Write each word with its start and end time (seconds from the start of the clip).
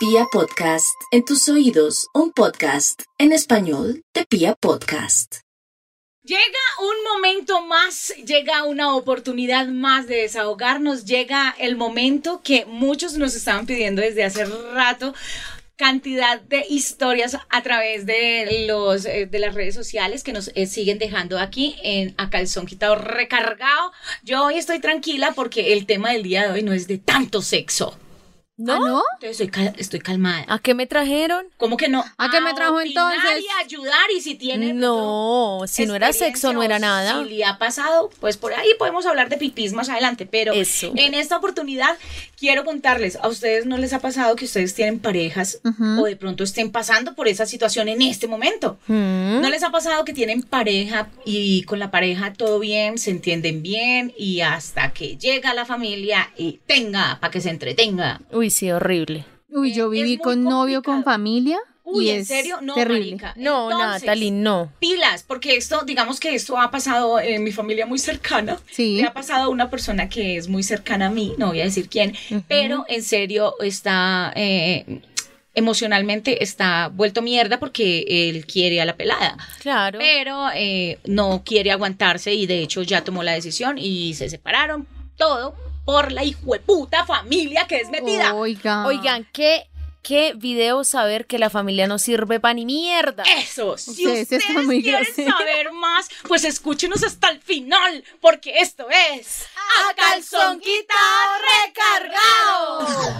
Pia 0.00 0.24
Podcast, 0.32 0.98
en 1.10 1.26
tus 1.26 1.46
oídos, 1.50 2.08
un 2.14 2.32
podcast 2.32 3.02
en 3.18 3.32
español 3.32 4.02
de 4.14 4.24
Pia 4.24 4.54
Podcast. 4.54 5.40
Llega 6.24 6.40
un 6.80 7.04
momento 7.12 7.66
más, 7.66 8.14
llega 8.24 8.64
una 8.64 8.96
oportunidad 8.96 9.66
más 9.66 10.06
de 10.06 10.22
desahogarnos, 10.22 11.04
llega 11.04 11.54
el 11.58 11.76
momento 11.76 12.40
que 12.42 12.64
muchos 12.64 13.18
nos 13.18 13.34
estaban 13.34 13.66
pidiendo 13.66 14.00
desde 14.00 14.24
hace 14.24 14.46
rato 14.46 15.12
cantidad 15.76 16.40
de 16.40 16.64
historias 16.70 17.36
a 17.50 17.62
través 17.62 18.06
de 18.06 18.64
los 18.66 19.04
eh, 19.04 19.26
de 19.26 19.38
las 19.38 19.54
redes 19.54 19.74
sociales 19.74 20.24
que 20.24 20.32
nos 20.32 20.50
eh, 20.54 20.64
siguen 20.64 20.98
dejando 20.98 21.38
aquí 21.38 21.76
en 21.82 22.14
a 22.16 22.30
calzón 22.30 22.64
quitado 22.64 22.94
recargado. 22.94 23.92
Yo 24.22 24.46
hoy 24.46 24.54
estoy 24.56 24.80
tranquila 24.80 25.32
porque 25.36 25.74
el 25.74 25.84
tema 25.84 26.12
del 26.12 26.22
día 26.22 26.44
de 26.44 26.52
hoy 26.52 26.62
no 26.62 26.72
es 26.72 26.88
de 26.88 26.96
tanto 26.96 27.42
sexo. 27.42 27.98
¿No? 28.60 28.74
¿Ah, 28.74 28.78
no? 28.78 29.02
Entonces 29.14 29.30
estoy, 29.40 29.48
cal- 29.48 29.74
estoy 29.78 30.00
calmada. 30.00 30.44
¿A 30.48 30.58
qué 30.58 30.74
me 30.74 30.86
trajeron? 30.86 31.46
¿Cómo 31.56 31.76
que 31.78 31.88
no? 31.88 32.04
¿A 32.18 32.30
qué 32.30 32.40
me 32.42 32.52
trajo 32.52 32.78
entonces? 32.80 33.20
y 33.40 33.64
ayudar 33.64 34.10
y 34.14 34.20
si 34.20 34.34
tiene 34.34 34.74
No, 34.74 35.62
si 35.66 35.86
no 35.86 35.94
era 35.94 36.12
sexo, 36.12 36.52
no 36.52 36.62
era 36.62 36.78
nada. 36.78 37.22
Si 37.24 37.30
le 37.30 37.44
ha 37.44 37.56
pasado, 37.58 38.10
pues 38.20 38.36
por 38.36 38.52
ahí 38.52 38.68
podemos 38.78 39.06
hablar 39.06 39.30
de 39.30 39.38
pipís 39.38 39.72
más 39.72 39.88
adelante, 39.88 40.26
pero 40.26 40.52
Eso. 40.52 40.92
en 40.94 41.14
esta 41.14 41.38
oportunidad 41.38 41.96
quiero 42.38 42.64
contarles, 42.66 43.16
¿a 43.22 43.28
ustedes 43.28 43.64
no 43.64 43.78
les 43.78 43.92
ha 43.94 44.00
pasado 44.00 44.36
que 44.36 44.44
ustedes 44.44 44.74
tienen 44.74 44.98
parejas 44.98 45.60
o 45.98 46.04
de 46.04 46.16
pronto 46.16 46.44
estén 46.44 46.70
pasando 46.70 47.14
por 47.14 47.28
esa 47.28 47.46
situación 47.46 47.88
en 47.88 48.02
este 48.02 48.26
momento? 48.28 48.78
Mm. 48.88 49.40
¿No 49.40 49.48
les 49.48 49.62
ha 49.62 49.70
pasado 49.70 50.04
que 50.04 50.12
tienen 50.12 50.42
pareja 50.42 51.08
y 51.24 51.62
con 51.62 51.78
la 51.78 51.90
pareja 51.90 52.32
todo 52.34 52.58
bien, 52.58 52.98
se 52.98 53.10
entienden 53.10 53.62
bien 53.62 54.12
y 54.18 54.42
hasta 54.42 54.92
que 54.92 55.16
llega 55.16 55.54
la 55.54 55.64
familia 55.64 56.30
y 56.36 56.60
tenga 56.66 57.18
para 57.20 57.30
que 57.30 57.40
se 57.40 57.48
entretenga? 57.50 58.20
Uy, 58.32 58.49
sí, 58.50 58.70
horrible. 58.70 59.24
Uy, 59.48 59.72
yo 59.72 59.88
viví 59.88 60.18
con 60.18 60.42
novio, 60.44 60.82
con 60.82 61.02
familia. 61.04 61.58
Uy, 61.82 62.06
y 62.06 62.10
¿en 62.10 62.20
es 62.20 62.28
serio? 62.28 62.58
No, 62.62 62.74
terrible. 62.74 63.00
marica. 63.16 63.34
No, 63.36 63.68
Entonces, 63.70 64.02
Natalie, 64.02 64.30
no. 64.30 64.72
pilas, 64.78 65.24
porque 65.24 65.56
esto, 65.56 65.82
digamos 65.84 66.20
que 66.20 66.34
esto 66.36 66.56
ha 66.56 66.70
pasado 66.70 67.18
en 67.18 67.42
mi 67.42 67.50
familia 67.50 67.84
muy 67.84 67.98
cercana. 67.98 68.60
Sí. 68.70 68.98
Le 68.98 69.08
ha 69.08 69.12
pasado 69.12 69.44
a 69.44 69.48
una 69.48 69.70
persona 69.70 70.08
que 70.08 70.36
es 70.36 70.46
muy 70.46 70.62
cercana 70.62 71.06
a 71.06 71.10
mí, 71.10 71.34
no 71.36 71.48
voy 71.48 71.60
a 71.60 71.64
decir 71.64 71.88
quién, 71.88 72.14
pero 72.46 72.84
en 72.88 73.02
serio 73.02 73.54
está. 73.60 74.32
eh, 74.36 75.00
emocionalmente 75.52 76.42
está 76.44 76.88
vuelto 76.88 77.22
mierda 77.22 77.58
porque 77.58 78.04
él 78.08 78.46
quiere 78.46 78.80
a 78.80 78.84
la 78.84 78.96
pelada. 78.96 79.36
Claro. 79.60 79.98
Pero 79.98 80.46
eh, 80.54 80.98
no 81.04 81.42
quiere 81.44 81.72
aguantarse 81.72 82.32
y 82.32 82.46
de 82.46 82.62
hecho 82.62 82.82
ya 82.82 83.02
tomó 83.02 83.22
la 83.24 83.32
decisión 83.32 83.76
y 83.78 84.14
se 84.14 84.30
separaron. 84.30 84.86
Todo 85.16 85.54
por 85.90 86.12
la 86.12 86.22
hijueputa 86.22 87.04
familia 87.04 87.66
que 87.66 87.78
es 87.78 87.90
metida. 87.90 88.32
Oiga. 88.32 88.86
Oigan, 88.86 89.26
¿qué, 89.32 89.68
qué 90.04 90.34
video 90.36 90.84
saber 90.84 91.26
que 91.26 91.36
la 91.36 91.50
familia 91.50 91.88
no 91.88 91.98
sirve 91.98 92.38
para 92.38 92.54
ni 92.54 92.64
mierda? 92.64 93.24
Eso, 93.24 93.76
si 93.76 93.90
Ustedes 93.90 94.22
ustedes 94.22 94.44
están 94.44 94.66
muy 94.66 94.84
quieren 94.84 95.04
saber 95.04 95.72
más, 95.72 96.08
pues 96.28 96.44
escúchenos 96.44 97.02
hasta 97.02 97.30
el 97.30 97.40
final, 97.40 98.04
porque 98.20 98.60
esto 98.60 98.86
es 98.88 99.46
A 99.90 99.94
Calzón 99.96 100.60
Quitado 100.60 101.32
Recargado. 101.66 103.18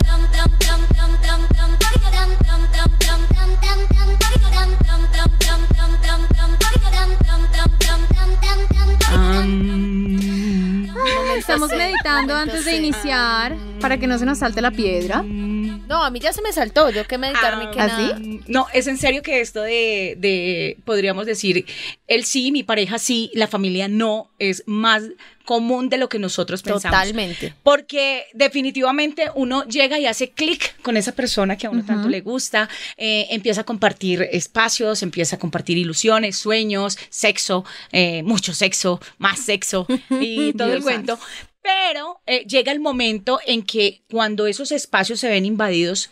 Estamos 11.55 11.77
meditando 11.77 12.35
antes 12.35 12.65
de 12.65 12.77
iniciar 12.77 13.57
para 13.81 13.99
que 13.99 14.07
no 14.07 14.19
se 14.19 14.25
nos 14.25 14.39
salte 14.39 14.61
la 14.61 14.71
piedra. 14.71 15.23
No, 15.23 16.05
a 16.05 16.11
mí 16.11 16.21
ya 16.21 16.33
se 16.33 16.43
me 16.43 16.53
saltó. 16.53 16.91
Yo 16.91 17.05
que 17.07 17.19
meditar 17.19 17.59
ni 17.59 17.69
que 17.73 17.81
¿Ah, 17.81 17.87
nada. 17.89 18.17
sí? 18.19 18.41
No, 18.47 18.67
es 18.73 18.87
en 18.87 18.97
serio 18.97 19.23
que 19.23 19.41
esto 19.41 19.63
de, 19.63 20.15
de, 20.19 20.77
podríamos 20.85 21.27
decir, 21.27 21.67
él 22.07 22.25
sí, 22.25 22.53
mi 22.53 22.63
pareja 22.63 22.99
sí, 22.99 23.31
la 23.35 23.49
familia 23.49 23.89
no, 23.89 24.31
es 24.39 24.63
más 24.67 25.03
común 25.45 25.89
de 25.89 25.99
lo 25.99 26.09
que 26.09 26.19
nosotros 26.19 26.63
pensamos. 26.63 26.99
Totalmente. 26.99 27.55
Porque 27.63 28.27
definitivamente 28.33 29.31
uno 29.35 29.65
llega 29.65 29.99
y 29.99 30.07
hace 30.07 30.31
clic 30.31 30.81
con 30.83 30.97
esa 30.97 31.13
persona 31.13 31.57
que 31.57 31.67
a 31.67 31.71
uno 31.71 31.85
tanto 31.85 32.09
le 32.09 32.21
gusta, 32.21 32.69
eh, 32.97 33.27
empieza 33.31 33.63
a 33.63 33.65
compartir 33.65 34.29
espacios, 34.33 35.03
empieza 35.03 35.37
a 35.37 35.39
compartir 35.39 35.79
ilusiones, 35.79 36.37
sueños, 36.37 36.99
sexo, 37.09 37.65
eh, 37.93 38.23
mucho 38.23 38.55
sexo, 38.55 39.01
más 39.19 39.41
sexo 39.41 39.87
y 40.21 40.53
todo 40.53 40.73
el 40.73 40.83
cuento. 40.83 41.19
Pero 41.63 42.21
eh, 42.27 42.47
llega 42.47 42.73
el 42.73 42.81
momento 42.81 43.39
en 43.47 43.63
que 43.63 44.03
cuando 44.11 44.47
esos 44.47 44.73
espacios 44.73 45.21
se 45.21 45.29
ven 45.29 45.45
invadidos 45.45 46.11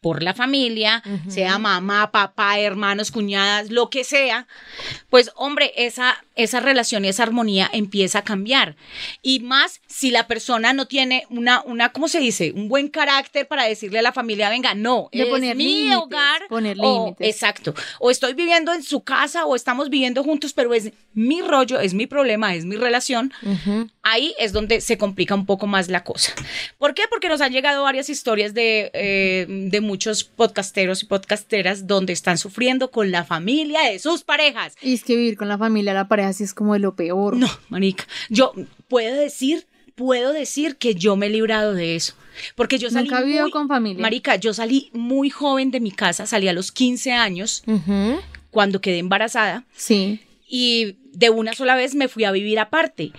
por 0.00 0.22
la 0.22 0.32
familia, 0.32 1.02
sea 1.28 1.58
mamá, 1.58 2.10
papá, 2.10 2.58
hermanos, 2.58 3.10
cuñadas, 3.10 3.70
lo 3.70 3.90
que 3.90 4.02
sea, 4.02 4.46
pues 5.10 5.30
hombre, 5.36 5.72
esa, 5.76 6.24
esa 6.42 6.60
relación 6.60 7.04
y 7.04 7.08
esa 7.08 7.22
armonía 7.22 7.68
empieza 7.72 8.20
a 8.20 8.24
cambiar. 8.24 8.76
Y 9.22 9.40
más 9.40 9.80
si 9.86 10.10
la 10.10 10.26
persona 10.26 10.72
no 10.72 10.86
tiene 10.86 11.24
una, 11.30 11.62
una, 11.62 11.90
¿cómo 11.92 12.08
se 12.08 12.20
dice? 12.20 12.52
Un 12.54 12.68
buen 12.68 12.88
carácter 12.88 13.46
para 13.48 13.64
decirle 13.64 13.98
a 13.98 14.02
la 14.02 14.12
familia, 14.12 14.48
venga, 14.50 14.74
no, 14.74 15.08
De 15.12 15.22
es 15.22 15.28
poner 15.28 15.56
mi 15.56 15.92
hogar. 15.94 16.42
poner 16.48 16.76
o- 16.80 17.04
límites. 17.06 17.26
exacto. 17.34 17.74
O 17.98 18.10
estoy 18.10 18.34
viviendo 18.34 18.72
en 18.72 18.82
su 18.82 19.00
casa 19.02 19.46
o 19.46 19.54
estamos 19.56 19.90
viviendo 19.90 20.22
juntos, 20.24 20.52
pero 20.52 20.74
es 20.74 20.92
mi 21.14 21.40
rollo, 21.42 21.80
es 21.80 21.94
mi 21.94 22.06
problema, 22.06 22.54
es 22.54 22.64
mi 22.64 22.76
relación. 22.76 23.32
Ahí 24.02 24.34
es 24.38 24.52
donde 24.52 24.80
se 24.80 24.96
complica 24.98 25.34
un 25.34 25.46
poco 25.46 25.66
más 25.66 25.88
la 25.88 26.04
cosa. 26.04 26.32
¿Por 26.78 26.94
qué? 26.94 27.02
Porque 27.10 27.28
nos 27.28 27.40
han 27.40 27.52
llegado 27.52 27.82
varias 27.82 28.08
historias 28.08 28.54
de, 28.54 28.90
eh, 28.94 29.46
de 29.48 29.80
muchos 29.80 30.24
podcasteros 30.24 31.02
y 31.02 31.06
podcasteras 31.06 31.86
donde 31.86 32.12
están 32.12 32.38
sufriendo 32.38 32.90
con 32.90 33.10
la 33.10 33.24
familia 33.24 33.82
de 33.90 33.98
sus 33.98 34.22
parejas. 34.22 34.74
Y 34.82 34.94
es 34.94 35.04
que 35.04 35.16
vivir 35.16 35.36
con 35.36 35.48
la 35.48 35.58
familia, 35.58 35.92
la 35.94 36.08
pareja, 36.08 36.29
sí 36.32 36.44
es 36.44 36.54
como 36.54 36.72
de 36.74 36.78
lo 36.80 36.94
peor. 36.94 37.36
No, 37.36 37.48
marica, 37.68 38.04
yo 38.28 38.52
puedo 38.88 39.14
decir, 39.16 39.66
puedo 39.94 40.32
decir 40.32 40.76
que 40.76 40.94
yo 40.94 41.16
me 41.16 41.26
he 41.26 41.30
librado 41.30 41.74
de 41.74 41.96
eso. 41.96 42.14
Porque 42.54 42.78
yo 42.78 42.88
salí 42.90 43.08
Nunca 43.08 43.22
vivió 43.22 43.42
muy- 43.42 43.50
con 43.50 43.68
familia. 43.68 44.00
Marica, 44.00 44.36
yo 44.36 44.54
salí 44.54 44.90
muy 44.94 45.28
joven 45.30 45.70
de 45.70 45.80
mi 45.80 45.90
casa, 45.90 46.26
salí 46.26 46.48
a 46.48 46.52
los 46.52 46.72
15 46.72 47.12
años 47.12 47.62
cuando 48.50 48.80
quedé 48.80 48.98
embarazada 48.98 49.64
Sí. 49.76 50.20
y 50.48 50.96
de 51.12 51.30
una 51.30 51.52
sola 51.54 51.74
vez 51.74 51.94
me 51.94 52.08
fui 52.08 52.24
a 52.24 52.32
vivir 52.32 52.58
aparte. 52.58 53.12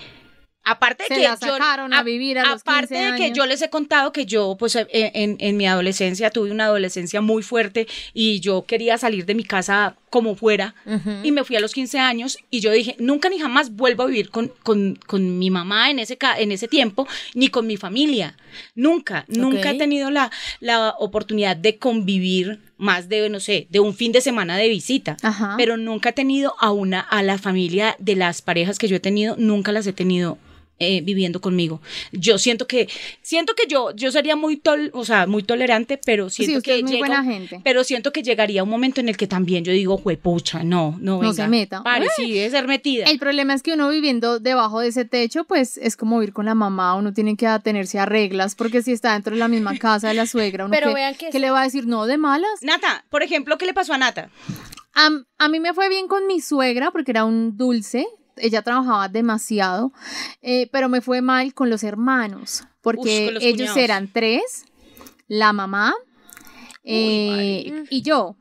Aparte 0.64 1.04
de 1.04 1.08
Se 1.08 1.16
que 1.16 1.22
la 1.28 1.38
yo- 1.40 1.58
a 1.96 2.04
vivir 2.04 2.38
a 2.38 2.46
los 2.46 2.62
aparte 2.62 2.94
15 2.96 3.12
de 3.12 3.18
que 3.18 3.32
yo 3.32 3.46
les 3.48 3.62
he 3.64 3.70
contado 3.72 4.12
que 4.12 4.26
yo 4.28 4.56
pues 4.60 4.76
en, 4.76 4.88
en- 4.92 5.38
en 5.40 5.58
mi 5.58 5.66
adolescencia 5.66 6.30
tuve 6.30 6.52
una 6.52 6.66
adolescencia 6.66 7.20
muy 7.20 7.42
fuerte 7.42 7.88
y 8.14 8.40
yo 8.42 8.64
quería 8.66 8.98
salir 9.00 9.26
de 9.26 9.34
mi 9.34 9.44
casa 9.44 9.96
como 10.12 10.36
fuera 10.36 10.76
y 11.24 11.32
me 11.32 11.44
fui 11.44 11.56
a 11.56 11.60
los 11.60 11.74
15 11.74 11.98
años 11.98 12.38
y 12.52 12.60
yo 12.60 12.72
dije 12.72 12.96
nunca 13.00 13.30
ni 13.30 13.40
jamás 13.40 13.76
vuelvo 13.76 14.04
a 14.04 14.08
vivir 14.08 14.30
con, 14.30 14.52
con, 14.62 15.00
con 15.08 15.40
mi 15.40 15.50
mamá 15.50 15.90
en 15.90 15.98
ese, 15.98 16.18
ca- 16.18 16.38
en 16.38 16.52
ese 16.52 16.68
tiempo 16.68 17.08
ni 17.34 17.48
con 17.48 17.66
mi 17.66 17.78
familia. 17.78 18.36
Nunca 18.76 19.26
nunca 19.30 19.72
he 19.72 19.78
tenido 19.80 20.12
la, 20.12 20.30
la 20.60 20.94
oportunidad 21.00 21.56
de 21.56 21.78
convivir 21.80 22.60
más 22.78 23.10
de 23.10 23.30
no 23.30 23.40
sé 23.40 23.68
de 23.70 23.80
un 23.80 23.94
fin 23.96 24.12
de 24.12 24.22
semana 24.22 24.58
de 24.58 24.68
visita 24.68 25.16
Ajá. 25.24 25.56
pero 25.58 25.78
nunca 25.78 26.10
he 26.10 26.14
tenido 26.14 26.54
a 26.60 26.72
una 26.72 27.00
a 27.00 27.24
la 27.24 27.38
familia 27.38 27.96
de 28.00 28.16
las 28.16 28.42
parejas 28.42 28.78
que 28.80 28.88
yo 28.88 28.98
he 28.98 29.00
tenido 29.00 29.36
nunca 29.38 29.72
las 29.72 29.88
he 29.88 29.94
tenido 29.94 30.38
eh, 30.81 31.02
viviendo 31.02 31.40
conmigo 31.42 31.81
yo 32.12 32.38
siento 32.38 32.66
que 32.68 32.88
siento 33.22 33.53
que 33.56 33.68
yo 33.68 33.92
yo 33.96 34.12
sería 34.12 34.36
muy 34.36 34.58
tol, 34.58 34.90
o 34.94 35.06
sea 35.06 35.28
muy 35.28 35.44
tolerante 35.44 36.00
pero 36.06 36.30
siento 36.30 36.62
que 36.62 36.78
es 36.78 36.84
muy 36.84 36.92
llega- 36.94 37.08
buena 37.08 37.24
gente. 37.24 37.62
pero 37.64 37.84
siento 37.84 38.12
que 38.12 38.24
llegaría 38.24 38.64
un 38.64 38.69
momento 38.69 39.00
en 39.00 39.09
el 39.09 39.16
que 39.18 39.28
también 39.28 39.64
yo 39.64 39.72
digo 39.72 39.97
juepucha 39.97 40.64
no 40.64 40.97
no 41.00 41.20
venga, 41.20 41.34
se 41.34 41.47
meta. 41.47 41.84
pare, 41.84 42.08
sí 42.16 42.31
debe 42.34 42.50
ser 42.50 42.68
metida 42.68 43.06
El 43.06 43.20
problema 43.20 43.53
es 43.53 43.62
que 43.64 43.74
uno 43.74 43.90
viviendo 43.90 44.40
debajo 44.40 44.80
de 44.80 44.88
ese 44.88 45.06
techo, 45.06 45.44
pues 45.44 45.78
es 45.78 45.96
como 45.96 46.20
vivir 46.20 46.34
con 46.34 46.46
la 46.46 46.56
mamá, 46.56 46.96
uno 46.96 47.14
tiene 47.14 47.36
que 47.38 47.47
atenerse 47.47 48.00
a 48.00 48.06
reglas, 48.06 48.56
porque 48.56 48.81
si 48.81 48.91
está 48.91 49.14
dentro 49.14 49.34
de 49.34 49.40
la 49.40 49.47
misma 49.47 49.78
casa 49.78 50.08
de 50.08 50.14
la 50.16 50.25
suegra, 50.25 50.66
uno 50.66 50.72
Pero 50.72 50.88
que, 50.90 50.94
vean 50.96 51.16
que 51.16 51.30
¿qué 51.30 51.40
le 51.40 51.52
va 51.52 51.62
a 51.62 51.64
decir 51.66 51.86
no 51.88 52.06
de 52.06 52.18
malas. 52.18 52.50
Nata 52.61 53.06
por 53.09 53.22
ejemplo 53.23 53.58
qué 53.58 53.66
le 53.66 53.73
pasó 53.73 53.94
a 53.94 53.97
Nata 53.97 54.29
Am- 54.94 55.26
a 55.38 55.47
mí 55.47 55.59
me 55.59 55.73
fue 55.73 55.88
bien 55.90 56.08
con 56.08 56.28
mi 56.28 56.41
suegra 56.41 56.91
porque 56.91 57.11
era 57.11 57.23
un 57.23 57.56
dulce. 57.56 58.06
Ella 58.38 58.62
trabajaba 58.62 59.08
demasiado, 59.08 59.92
eh, 60.42 60.68
pero 60.72 60.90
me 60.90 61.02
fue 61.02 61.22
mal 61.22 61.54
con 61.54 61.70
los 61.70 61.84
hermanos 61.84 62.64
porque 62.82 63.00
Ush, 63.02 63.26
con 63.26 63.34
los 63.36 63.44
ellos 63.44 63.58
cuñados. 63.70 63.78
eran 63.78 64.08
tres, 64.12 64.66
la 65.28 65.54
mamá 65.54 65.94
eh, 66.84 67.86
y 67.90 68.02
yo. 68.02 68.36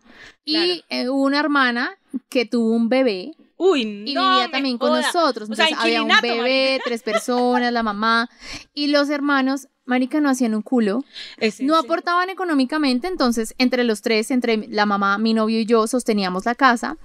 Claro. 0.44 0.66
Y 0.66 0.84
eh, 0.88 1.08
hubo 1.08 1.22
una 1.22 1.38
hermana 1.40 1.90
que 2.28 2.46
tuvo 2.46 2.70
un 2.70 2.88
bebé 2.88 3.32
uy 3.56 3.82
y 3.82 4.04
vivía 4.04 4.48
también 4.50 4.78
con 4.78 4.88
joda. 4.90 5.02
nosotros. 5.02 5.50
O 5.50 5.54
sea, 5.54 5.66
Entonces 5.66 5.84
había 5.84 6.02
un 6.02 6.08
bebé, 6.22 6.70
marica. 6.70 6.84
tres 6.84 7.02
personas, 7.02 7.72
la 7.72 7.82
mamá 7.82 8.28
y 8.74 8.88
los 8.88 9.10
hermanos. 9.10 9.68
Marica, 9.84 10.20
no 10.20 10.30
hacían 10.30 10.54
un 10.54 10.62
culo. 10.62 11.04
Es 11.36 11.60
No 11.60 11.76
aportaban 11.76 12.30
económicamente, 12.30 13.08
entonces 13.08 13.54
entre 13.58 13.82
los 13.82 14.02
tres, 14.02 14.30
entre 14.30 14.68
la 14.68 14.86
mamá, 14.86 15.18
mi 15.18 15.34
novio 15.34 15.58
y 15.58 15.66
yo, 15.66 15.86
sosteníamos 15.88 16.46
la 16.46 16.54
casa. 16.54 16.96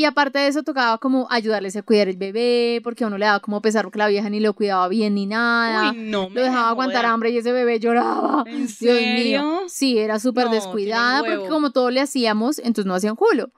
Y 0.00 0.06
aparte 0.06 0.38
de 0.38 0.48
eso 0.48 0.62
tocaba 0.62 0.96
como 0.96 1.26
ayudarles 1.28 1.76
a 1.76 1.82
cuidar 1.82 2.08
el 2.08 2.16
bebé, 2.16 2.80
porque 2.82 3.04
a 3.04 3.08
uno 3.08 3.18
le 3.18 3.26
daba 3.26 3.40
como 3.40 3.60
pesar 3.60 3.84
porque 3.84 3.98
la 3.98 4.08
vieja 4.08 4.30
ni 4.30 4.40
lo 4.40 4.54
cuidaba 4.54 4.88
bien 4.88 5.14
ni 5.14 5.26
nada. 5.26 5.90
Uy, 5.90 5.98
no 5.98 6.30
me 6.30 6.36
lo 6.36 6.46
dejaba 6.46 6.70
aguantar 6.70 7.04
hambre 7.04 7.28
y 7.28 7.36
ese 7.36 7.52
bebé 7.52 7.78
lloraba. 7.80 8.44
¿En 8.46 8.66
Dios 8.80 8.98
mío. 8.98 9.60
Sí, 9.68 9.98
era 9.98 10.18
súper 10.18 10.46
No, 10.46 10.52
descuidada 10.52 11.22
porque 11.22 11.50
como 11.50 11.70
todo 11.70 11.90
le 11.90 12.00
hacíamos, 12.00 12.60
entonces 12.60 12.86
no 12.86 12.94
hacían 12.94 13.14
culo. 13.14 13.50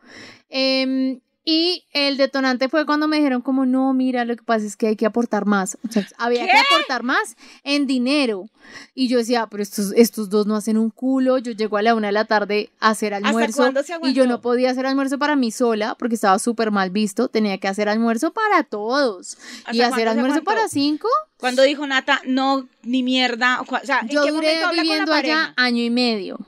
Em, 0.49 1.21
y 1.45 1.85
el 1.93 2.19
detonante 2.19 2.69
fue 2.69 2.87
cuando 2.87 3.09
me 3.09 3.17
dijeron 3.17 3.43
como, 3.43 3.67
no, 3.67 3.93
mira, 3.93 4.25
lo 4.25 4.37
que 4.37 4.45
pasa 4.45 4.65
es 4.65 4.77
que 4.77 4.87
hay 4.87 4.97
que 4.97 5.07
aportar 5.07 5.45
más. 5.45 5.77
O 5.89 5.91
sea, 5.91 6.07
había 6.17 6.45
que 6.47 6.57
aportar 6.57 7.03
más 7.03 7.37
en 7.65 7.89
dinero. 7.89 8.49
Y 8.95 9.09
yo 9.09 9.19
decía, 9.19 9.49
pero 9.51 9.61
estos, 9.61 9.93
estos 9.97 10.31
dos 10.31 10.47
no 10.47 10.55
hacen 10.55 10.79
un 10.79 10.91
culo. 10.91 11.39
Yo 11.39 11.51
llego 11.51 11.79
a 11.79 11.83
la 11.83 11.97
una 11.97 12.09
de 12.09 12.13
la 12.13 12.27
tarde 12.27 12.71
a 12.79 12.91
hacer 12.91 13.13
almuerzo. 13.13 13.57
cuándo 13.57 13.83
se 13.83 13.95
Y 14.05 14.13
yo 14.13 14.27
no 14.29 14.41
podía 14.41 14.71
hacer 14.71 14.87
almuerzo 14.87 15.19
para 15.19 15.35
mí 15.35 15.51
sola 15.51 15.97
porque 15.99 16.15
estaba 16.15 16.39
súper 16.39 16.71
mal 16.71 16.91
visto. 16.91 17.27
Tenía 17.27 17.59
que 17.59 17.67
hacer 17.67 17.89
almuerzo 17.89 18.33
para 18.33 18.63
todos. 18.63 19.37
¿Hasta 19.65 19.75
Y 19.75 19.81
hacer 19.81 20.07
almuerzo 20.07 20.45
para 20.45 20.69
cinco. 20.69 21.09
Cuando 21.39 21.63
dijo 21.63 21.85
Nata, 21.89 22.23
no, 22.25 22.69
ni 22.85 23.03
mierda. 23.03 23.63
O 23.63 23.67
sea, 23.85 24.01
¿en 24.03 24.09
Yo 24.11 24.25
qué 24.25 24.31
duré 24.31 24.61
viviendo 24.75 25.13
allá 25.13 25.55
año 25.57 25.83
y 25.83 25.91
medio. 25.91 26.39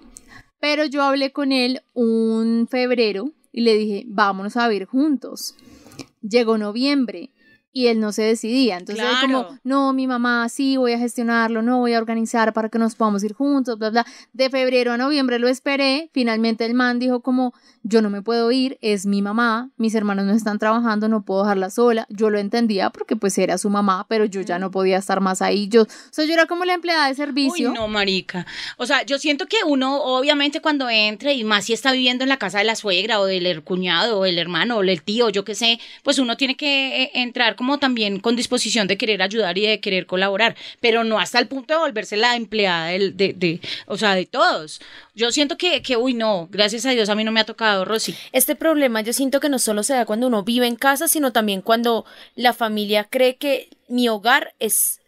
Pero 0.60 0.84
yo 0.84 1.02
hablé 1.02 1.32
con 1.32 1.50
él 1.50 1.82
un 1.94 2.68
febrero 2.70 3.32
y 3.54 3.60
le 3.60 3.76
dije, 3.76 4.04
vámonos 4.08 4.56
a 4.56 4.66
vivir 4.66 4.86
juntos. 4.86 5.54
Llegó 6.20 6.58
noviembre 6.58 7.30
y 7.74 7.88
él 7.88 7.98
no 7.98 8.12
se 8.12 8.22
decidía. 8.22 8.78
Entonces 8.78 9.04
él 9.04 9.16
como, 9.20 9.58
no, 9.64 9.92
mi 9.92 10.06
mamá, 10.06 10.48
sí, 10.48 10.76
voy 10.76 10.92
a 10.92 10.98
gestionarlo, 10.98 11.60
no, 11.60 11.80
voy 11.80 11.92
a 11.92 11.98
organizar 11.98 12.52
para 12.52 12.68
que 12.68 12.78
nos 12.78 12.94
podamos 12.94 13.24
ir 13.24 13.34
juntos, 13.34 13.76
bla, 13.78 13.90
bla. 13.90 14.06
De 14.32 14.48
febrero 14.48 14.92
a 14.92 14.96
noviembre 14.96 15.40
lo 15.40 15.48
esperé. 15.48 16.08
Finalmente 16.12 16.64
el 16.64 16.74
man 16.74 17.00
dijo 17.00 17.20
como, 17.20 17.52
yo 17.82 18.00
no 18.00 18.10
me 18.10 18.22
puedo 18.22 18.50
ir, 18.52 18.78
es 18.80 19.06
mi 19.06 19.22
mamá, 19.22 19.70
mis 19.76 19.94
hermanos 19.96 20.24
no 20.24 20.32
están 20.32 20.60
trabajando, 20.60 21.08
no 21.08 21.24
puedo 21.24 21.42
dejarla 21.42 21.68
sola. 21.68 22.06
Yo 22.10 22.30
lo 22.30 22.38
entendía 22.38 22.90
porque 22.90 23.16
pues 23.16 23.36
era 23.38 23.58
su 23.58 23.68
mamá, 23.70 24.06
pero 24.08 24.24
yo 24.24 24.40
ya 24.40 24.60
no 24.60 24.70
podía 24.70 24.98
estar 24.98 25.20
más 25.20 25.42
ahí. 25.42 25.66
Yo, 25.66 25.82
o 25.82 25.86
sea, 26.12 26.24
yo 26.24 26.32
era 26.32 26.46
como 26.46 26.64
la 26.64 26.74
empleada 26.74 27.08
de 27.08 27.16
servicio. 27.16 27.70
Uy, 27.70 27.74
no, 27.74 27.88
marica. 27.88 28.46
O 28.76 28.86
sea, 28.86 29.02
yo 29.02 29.18
siento 29.18 29.46
que 29.46 29.56
uno, 29.66 30.00
obviamente, 30.00 30.60
cuando 30.60 30.88
entre, 30.88 31.34
y 31.34 31.42
más 31.42 31.64
si 31.64 31.72
está 31.72 31.90
viviendo 31.90 32.22
en 32.22 32.28
la 32.28 32.36
casa 32.36 32.58
de 32.58 32.64
la 32.64 32.76
suegra, 32.76 33.18
o 33.18 33.24
del 33.24 33.64
cuñado, 33.64 34.20
o 34.20 34.26
el 34.26 34.38
hermano, 34.38 34.76
o 34.76 34.82
el 34.84 35.02
tío, 35.02 35.28
yo 35.28 35.44
qué 35.44 35.56
sé, 35.56 35.80
pues 36.04 36.20
uno 36.20 36.36
tiene 36.36 36.56
que 36.56 37.02
eh, 37.02 37.10
entrar 37.14 37.56
como 37.56 37.63
también 37.78 38.20
con 38.20 38.36
disposición 38.36 38.86
de 38.86 38.96
querer 38.96 39.22
ayudar 39.22 39.58
y 39.58 39.66
de 39.66 39.80
querer 39.80 40.06
colaborar, 40.06 40.54
pero 40.80 41.02
no 41.04 41.18
hasta 41.18 41.38
el 41.38 41.48
punto 41.48 41.74
de 41.74 41.80
volverse 41.80 42.16
la 42.16 42.36
empleada 42.36 42.86
del- 42.88 43.16
de, 43.16 43.32
de, 43.32 43.60
o 43.86 43.96
sea, 43.96 44.14
de 44.14 44.26
todos. 44.26 44.80
Yo 45.14 45.30
siento 45.32 45.56
que, 45.56 45.82
que, 45.82 45.96
uy, 45.96 46.14
no, 46.14 46.48
gracias 46.50 46.86
a 46.86 46.90
Dios 46.90 47.08
a 47.08 47.14
mí 47.14 47.24
no 47.24 47.32
me 47.32 47.40
ha 47.40 47.44
tocado, 47.44 47.84
Rosy. 47.84 48.14
Este 48.32 48.54
problema 48.56 49.00
yo 49.00 49.12
siento 49.12 49.40
que 49.40 49.48
no 49.48 49.58
solo 49.58 49.82
se 49.82 49.94
da 49.94 50.06
cuando 50.06 50.26
uno 50.26 50.42
vive 50.44 50.66
en 50.66 50.76
casa, 50.76 51.08
sino 51.08 51.32
también 51.32 51.60
cuando 51.62 52.04
la 52.36 52.52
familia 52.52 53.04
cree 53.04 53.36
que 53.36 53.68
mi 53.88 54.08
hogar 54.08 54.54
es 54.58 55.00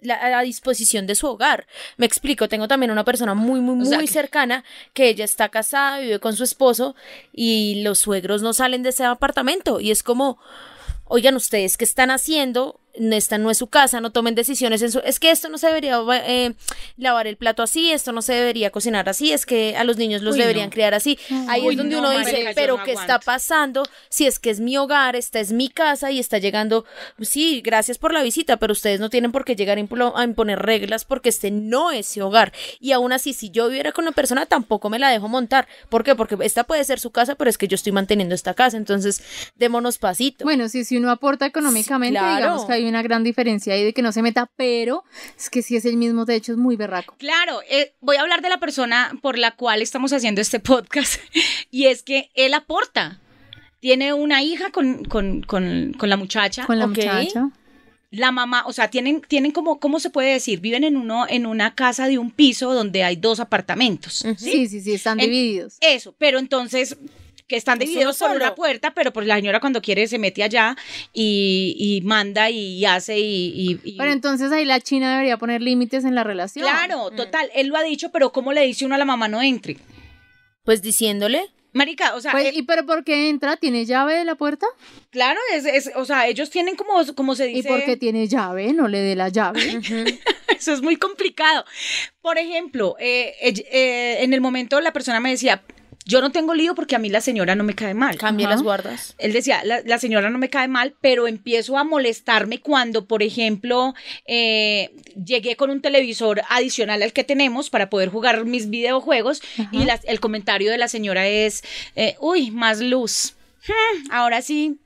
la, 0.00 0.14
a 0.14 0.28
la 0.30 0.42
disposición 0.42 1.06
de 1.08 1.16
su 1.16 1.26
hogar. 1.26 1.66
Me 1.96 2.06
explico, 2.06 2.48
tengo 2.48 2.68
también 2.68 2.92
una 2.92 3.04
persona 3.04 3.34
muy, 3.34 3.58
muy, 3.60 3.72
O 3.84 3.90
muy 3.90 4.06
que- 4.06 4.12
cercana 4.12 4.62
que 4.94 5.08
ella 5.08 5.24
está 5.24 5.48
casada, 5.48 5.98
vive 5.98 6.20
con 6.20 6.36
su 6.36 6.44
esposo 6.44 6.94
y 7.32 7.82
los 7.82 7.98
suegros 7.98 8.40
no 8.42 8.52
salen 8.52 8.84
de 8.84 8.90
ese 8.90 9.04
apartamento 9.04 9.80
y 9.80 9.90
es 9.90 10.02
como, 10.04 10.38
oigan, 11.08 11.36
ustedes 11.36 11.76
qué 11.76 11.84
están 11.84 12.10
haciendo, 12.10 12.80
esta 13.12 13.38
no 13.38 13.50
es 13.50 13.58
su 13.58 13.66
casa, 13.66 14.00
no 14.00 14.10
tomen 14.10 14.34
decisiones 14.34 14.82
en 14.82 14.92
su... 14.92 14.98
Es 15.00 15.20
que 15.20 15.30
esto 15.30 15.48
no 15.48 15.58
se 15.58 15.68
debería 15.68 16.00
eh, 16.26 16.54
lavar 16.96 17.26
el 17.26 17.36
plato 17.36 17.62
así, 17.62 17.90
esto 17.90 18.12
no 18.12 18.22
se 18.22 18.34
debería 18.34 18.70
cocinar 18.70 19.08
así, 19.08 19.32
es 19.32 19.46
que 19.46 19.76
a 19.76 19.84
los 19.84 19.96
niños 19.96 20.22
los 20.22 20.34
Uy, 20.34 20.40
deberían 20.40 20.66
no. 20.66 20.72
criar 20.72 20.94
así. 20.94 21.18
Ahí 21.48 21.62
Uy, 21.62 21.74
es 21.74 21.78
donde 21.78 21.96
no, 21.96 22.00
uno 22.00 22.18
dice, 22.18 22.52
pero 22.54 22.78
no 22.78 22.84
¿qué 22.84 22.92
está 22.92 23.18
pasando? 23.18 23.82
Si 24.08 24.26
es 24.26 24.38
que 24.38 24.50
es 24.50 24.60
mi 24.60 24.76
hogar, 24.76 25.16
esta 25.16 25.40
es 25.40 25.52
mi 25.52 25.68
casa 25.68 26.10
y 26.10 26.18
está 26.18 26.38
llegando... 26.38 26.84
Sí, 27.20 27.60
gracias 27.64 27.98
por 27.98 28.12
la 28.12 28.22
visita, 28.22 28.56
pero 28.56 28.72
ustedes 28.72 29.00
no 29.00 29.10
tienen 29.10 29.32
por 29.32 29.44
qué 29.44 29.56
llegar 29.56 29.78
a 29.78 30.24
imponer 30.24 30.58
reglas 30.58 31.04
porque 31.04 31.28
este 31.28 31.50
no 31.50 31.90
es 31.90 32.06
su 32.06 32.24
hogar. 32.24 32.52
Y 32.80 32.92
aún 32.92 33.12
así, 33.12 33.32
si 33.32 33.50
yo 33.50 33.68
viviera 33.68 33.92
con 33.92 34.04
una 34.04 34.12
persona, 34.12 34.46
tampoco 34.46 34.90
me 34.90 34.98
la 34.98 35.10
dejo 35.10 35.28
montar. 35.28 35.68
¿Por 35.88 36.04
qué? 36.04 36.14
Porque 36.14 36.36
esta 36.40 36.64
puede 36.64 36.84
ser 36.84 37.00
su 37.00 37.10
casa, 37.10 37.34
pero 37.34 37.50
es 37.50 37.58
que 37.58 37.68
yo 37.68 37.74
estoy 37.74 37.92
manteniendo 37.92 38.34
esta 38.34 38.54
casa, 38.54 38.76
entonces 38.76 39.22
démonos 39.56 39.98
pasito. 39.98 40.44
Bueno, 40.44 40.68
sí, 40.68 40.84
si 40.84 40.96
uno 40.96 41.10
aporta 41.10 41.46
económicamente, 41.46 42.18
claro. 42.18 42.36
digamos 42.36 42.64
que 42.64 42.72
hay 42.72 42.87
una 42.88 43.02
gran 43.02 43.24
diferencia 43.24 43.74
ahí 43.74 43.84
de 43.84 43.92
que 43.92 44.02
no 44.02 44.12
se 44.12 44.22
meta, 44.22 44.50
pero 44.56 45.04
es 45.36 45.50
que 45.50 45.62
si 45.62 45.76
es 45.76 45.84
el 45.84 45.96
mismo 45.96 46.24
techo 46.26 46.52
es 46.52 46.58
muy 46.58 46.76
berraco. 46.76 47.14
Claro, 47.18 47.60
eh, 47.70 47.94
voy 48.00 48.16
a 48.16 48.20
hablar 48.22 48.42
de 48.42 48.48
la 48.48 48.58
persona 48.58 49.12
por 49.22 49.38
la 49.38 49.52
cual 49.56 49.82
estamos 49.82 50.12
haciendo 50.12 50.40
este 50.40 50.60
podcast 50.60 51.20
y 51.70 51.86
es 51.86 52.02
que 52.02 52.30
él 52.34 52.54
aporta. 52.54 53.20
Tiene 53.80 54.12
una 54.12 54.42
hija 54.42 54.70
con, 54.70 55.04
con, 55.04 55.42
con, 55.42 55.92
con 55.96 56.08
la 56.10 56.16
muchacha. 56.16 56.66
Con 56.66 56.78
la 56.80 56.86
muchacha. 56.88 57.50
La 58.10 58.32
mamá, 58.32 58.64
o 58.66 58.72
sea, 58.72 58.88
tienen, 58.88 59.20
tienen 59.20 59.52
como, 59.52 59.78
¿cómo 59.80 60.00
se 60.00 60.08
puede 60.08 60.32
decir? 60.32 60.60
Viven 60.60 60.82
en 60.82 60.96
uno, 60.96 61.26
en 61.28 61.44
una 61.44 61.74
casa 61.74 62.08
de 62.08 62.16
un 62.18 62.30
piso 62.30 62.72
donde 62.72 63.04
hay 63.04 63.16
dos 63.16 63.38
apartamentos. 63.38 64.14
¿sí? 64.14 64.34
Sí, 64.38 64.66
sí, 64.68 64.80
sí, 64.80 64.94
están 64.94 65.20
En- 65.20 65.26
divididos. 65.26 65.76
Eso, 65.82 66.14
pero 66.18 66.38
entonces 66.38 66.96
que 67.48 67.56
están 67.56 67.80
Es 67.80 67.88
divididos 67.88 68.18
por 68.18 68.30
una 68.30 68.54
puerta, 68.54 68.92
pero 68.94 69.12
pues 69.12 69.26
la 69.26 69.36
señora 69.36 69.58
cuando 69.58 69.80
quiere 69.82 70.06
se 70.06 70.18
mete 70.18 70.42
allá 70.42 70.76
y, 71.14 71.74
y 71.78 72.00
manda 72.06 72.50
y 72.50 72.84
hace 72.84 73.18
y... 73.18 73.46
y- 73.54 73.80
y- 73.84 73.96
Pero 73.96 74.12
entonces 74.12 74.52
ahí 74.52 74.64
la 74.66 74.80
China 74.80 75.12
debería 75.12 75.38
poner 75.38 75.62
límites 75.62 76.04
en 76.04 76.14
la 76.14 76.24
relación. 76.24 76.66
claro, 76.68 77.10
total, 77.10 77.50
él 77.54 77.68
lo 77.68 77.76
ha 77.76 77.82
dicho, 77.82 78.10
pero 78.12 78.30
¿cómo 78.32 78.52
le 78.52 78.62
dice 78.66 78.84
uno 78.84 78.94
a 78.94 78.98
la 78.98 79.04
mamá 79.06 79.28
no 79.28 79.40
entre? 79.42 79.78
Pues 80.64 80.82
diciéndole, 80.82 81.46
Marica, 81.72 82.14
o 82.16 82.20
sea, 82.20 82.32
Pues, 82.32 82.46
eh, 82.46 82.52
¿Y 82.54 82.62
pero 82.62 82.84
por 82.86 83.04
qué 83.04 83.28
entra? 83.28 83.56
¿Tiene 83.56 83.84
llave 83.86 84.14
de 84.14 84.24
la 84.24 84.34
puerta? 84.34 84.66
claro, 85.10 85.38
es, 85.54 85.64
es- 85.64 85.90
o 85.96 86.04
sea, 86.04 86.26
ellos 86.26 86.50
tienen 86.50 86.76
como, 86.76 86.92
como 87.14 87.34
se 87.34 87.50
¿Y 87.50 87.54
dice... 87.56 87.68
por 87.68 87.82
qué 87.84 87.96
tiene 87.96 88.26
llave? 88.28 88.72
No 88.74 88.88
le 88.88 88.98
dé 89.00 89.16
la 89.16 89.28
llave. 89.30 89.60
Eso 90.58 90.72
es 90.72 90.82
muy 90.82 90.96
complicado. 90.96 91.64
Por 92.20 92.36
ejemplo, 92.36 92.96
eh, 92.98 93.34
eh, 93.40 93.54
eh, 93.70 94.18
en 94.22 94.34
el 94.34 94.40
momento 94.40 94.80
la 94.80 94.92
persona 94.92 95.20
me 95.20 95.30
decía, 95.30 95.62
yo 96.08 96.22
no 96.22 96.32
tengo 96.32 96.54
lío 96.54 96.74
porque 96.74 96.96
a 96.96 96.98
mí 96.98 97.10
la 97.10 97.20
señora 97.20 97.54
no 97.54 97.64
me 97.64 97.74
cae 97.74 97.92
mal. 97.92 98.16
cambia 98.16 98.46
Ajá. 98.46 98.54
las 98.54 98.62
guardas. 98.62 99.14
Él 99.18 99.34
decía, 99.34 99.62
la, 99.62 99.82
la 99.84 99.98
señora 99.98 100.30
no 100.30 100.38
me 100.38 100.48
cae 100.48 100.66
mal, 100.66 100.94
pero 101.02 101.28
empiezo 101.28 101.76
a 101.76 101.84
molestarme 101.84 102.60
cuando, 102.60 103.06
por 103.06 103.22
ejemplo, 103.22 103.94
eh, 104.26 104.90
llegué 105.22 105.56
con 105.56 105.68
un 105.68 105.82
televisor 105.82 106.40
adicional 106.48 107.02
al 107.02 107.12
que 107.12 107.24
tenemos 107.24 107.68
para 107.68 107.90
poder 107.90 108.08
jugar 108.08 108.46
mis 108.46 108.70
videojuegos 108.70 109.42
y 109.70 109.86
el 110.04 110.20
comentario 110.20 110.70
de 110.70 110.78
la 110.78 110.88
señora 110.88 111.28
es, 111.28 111.62
eh, 111.94 112.16
uy, 112.20 112.50
más 112.50 112.80
luz. 112.80 113.34
Hmm, 113.68 114.10
ahora 114.12 114.40
sí, 114.42 114.78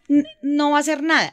no 0.42 0.70
va 0.72 0.78
a 0.78 0.80
hacer 0.80 1.02
nada. 1.02 1.32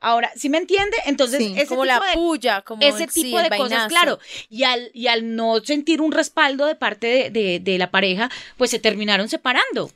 Ahora, 0.00 0.30
¿sí 0.36 0.48
me 0.48 0.58
entiende? 0.58 0.96
Entonces, 1.06 1.38
Sí, 1.38 1.54
ese 1.56 1.66
como 1.68 1.82
tipo 1.82 1.94
la 2.00 2.00
de- 2.06 2.12
puya, 2.14 2.60
como 2.62 2.82
ese 2.82 3.04
el- 3.04 3.10
tipo 3.12 3.40
de 3.40 3.48
cosas, 3.50 3.88
claro. 3.88 4.18
Y 4.50 4.64
al, 4.64 4.90
y 4.92 5.06
al 5.06 5.34
no 5.34 5.60
sentir 5.60 6.00
un 6.00 6.12
respaldo 6.12 6.66
de 6.66 6.74
parte 6.74 7.06
de, 7.06 7.30
de- 7.30 7.60
de 7.60 7.78
la 7.78 7.90
pareja, 7.90 8.30
pues 8.56 8.70
se 8.70 8.78
terminaron 8.78 9.28
separando. 9.28 9.90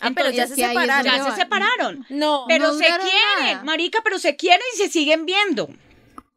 Ah, 0.00 0.10
pero 0.14 0.30
ya 0.30 0.48
se 0.48 0.56
separaron. 0.56 1.04
ya 1.12 1.24
se 1.30 1.36
separaron. 1.40 2.04
No, 2.08 2.44
Pero 2.48 2.68
no 2.68 2.74
se 2.74 2.84
quieren, 2.86 3.00
nada. 3.52 3.62
marica, 3.64 4.00
pero 4.02 4.18
se 4.18 4.34
quieren 4.34 4.60
y 4.74 4.78
se 4.78 4.88
siguen 4.88 5.26
viendo. 5.26 5.70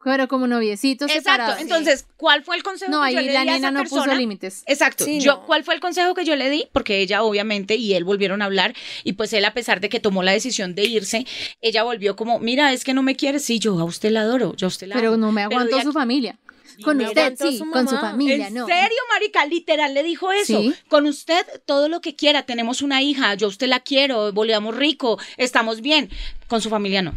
Pero 0.06 0.28
como 0.28 0.46
noviecitos 0.46 1.10
Exacto. 1.10 1.30
separados. 1.30 1.60
Entonces, 1.60 2.06
¿cuál 2.16 2.44
fue 2.44 2.54
el 2.54 2.62
consejo 2.62 2.92
No, 2.92 3.02
que 3.04 3.12
yo 3.12 3.18
ahí 3.18 3.26
le 3.26 3.32
la 3.32 3.42
di 3.42 3.48
a 3.48 3.52
nena 3.54 3.56
esa 3.56 3.70
no 3.72 3.80
persona? 3.80 4.04
puso 4.04 4.14
límites. 4.16 4.62
Exacto. 4.66 5.04
Sí, 5.04 5.18
yo, 5.18 5.32
no. 5.32 5.46
¿Cuál 5.46 5.64
fue 5.64 5.74
el 5.74 5.80
consejo 5.80 6.14
que 6.14 6.24
yo 6.24 6.36
le 6.36 6.48
di? 6.48 6.68
Porque 6.72 7.00
ella, 7.00 7.24
obviamente, 7.24 7.74
y 7.74 7.94
él 7.94 8.04
volvieron 8.04 8.40
a 8.40 8.44
hablar, 8.44 8.72
y 9.02 9.14
pues 9.14 9.32
él, 9.32 9.44
a 9.44 9.52
pesar 9.52 9.80
de 9.80 9.88
que 9.88 9.98
tomó 9.98 10.22
la 10.22 10.30
decisión 10.30 10.76
de 10.76 10.84
irse, 10.84 11.26
ella 11.60 11.82
volvió 11.82 12.14
como, 12.14 12.38
mira, 12.38 12.72
es 12.72 12.84
que 12.84 12.94
no 12.94 13.02
me 13.02 13.16
quieres. 13.16 13.42
Sí, 13.44 13.58
yo 13.58 13.76
a 13.80 13.84
usted 13.84 14.10
la 14.12 14.20
adoro, 14.20 14.54
yo 14.54 14.66
a 14.66 14.68
usted 14.68 14.86
la 14.86 14.94
Pero 14.94 15.08
amo. 15.14 15.16
no 15.16 15.32
me 15.32 15.48
de 15.48 15.82
su 15.82 15.92
familia. 15.92 16.38
Con 16.84 17.00
usted 17.00 17.34
sí, 17.36 17.58
su 17.58 17.70
con 17.70 17.88
su 17.88 17.96
familia 17.96 18.48
¿En 18.48 18.54
no. 18.54 18.66
serio, 18.66 18.98
marica? 19.12 19.44
Literal 19.46 19.92
le 19.94 20.02
dijo 20.02 20.30
eso. 20.30 20.60
Sí. 20.60 20.74
Con 20.88 21.06
usted 21.06 21.44
todo 21.64 21.88
lo 21.88 22.00
que 22.00 22.14
quiera. 22.14 22.44
Tenemos 22.44 22.82
una 22.82 23.02
hija, 23.02 23.34
yo 23.34 23.46
a 23.46 23.50
usted 23.50 23.66
la 23.66 23.80
quiero, 23.80 24.32
volvamos 24.32 24.76
rico, 24.76 25.18
estamos 25.36 25.80
bien. 25.80 26.10
Con 26.48 26.60
su 26.60 26.68
familia 26.70 27.02
no. 27.02 27.14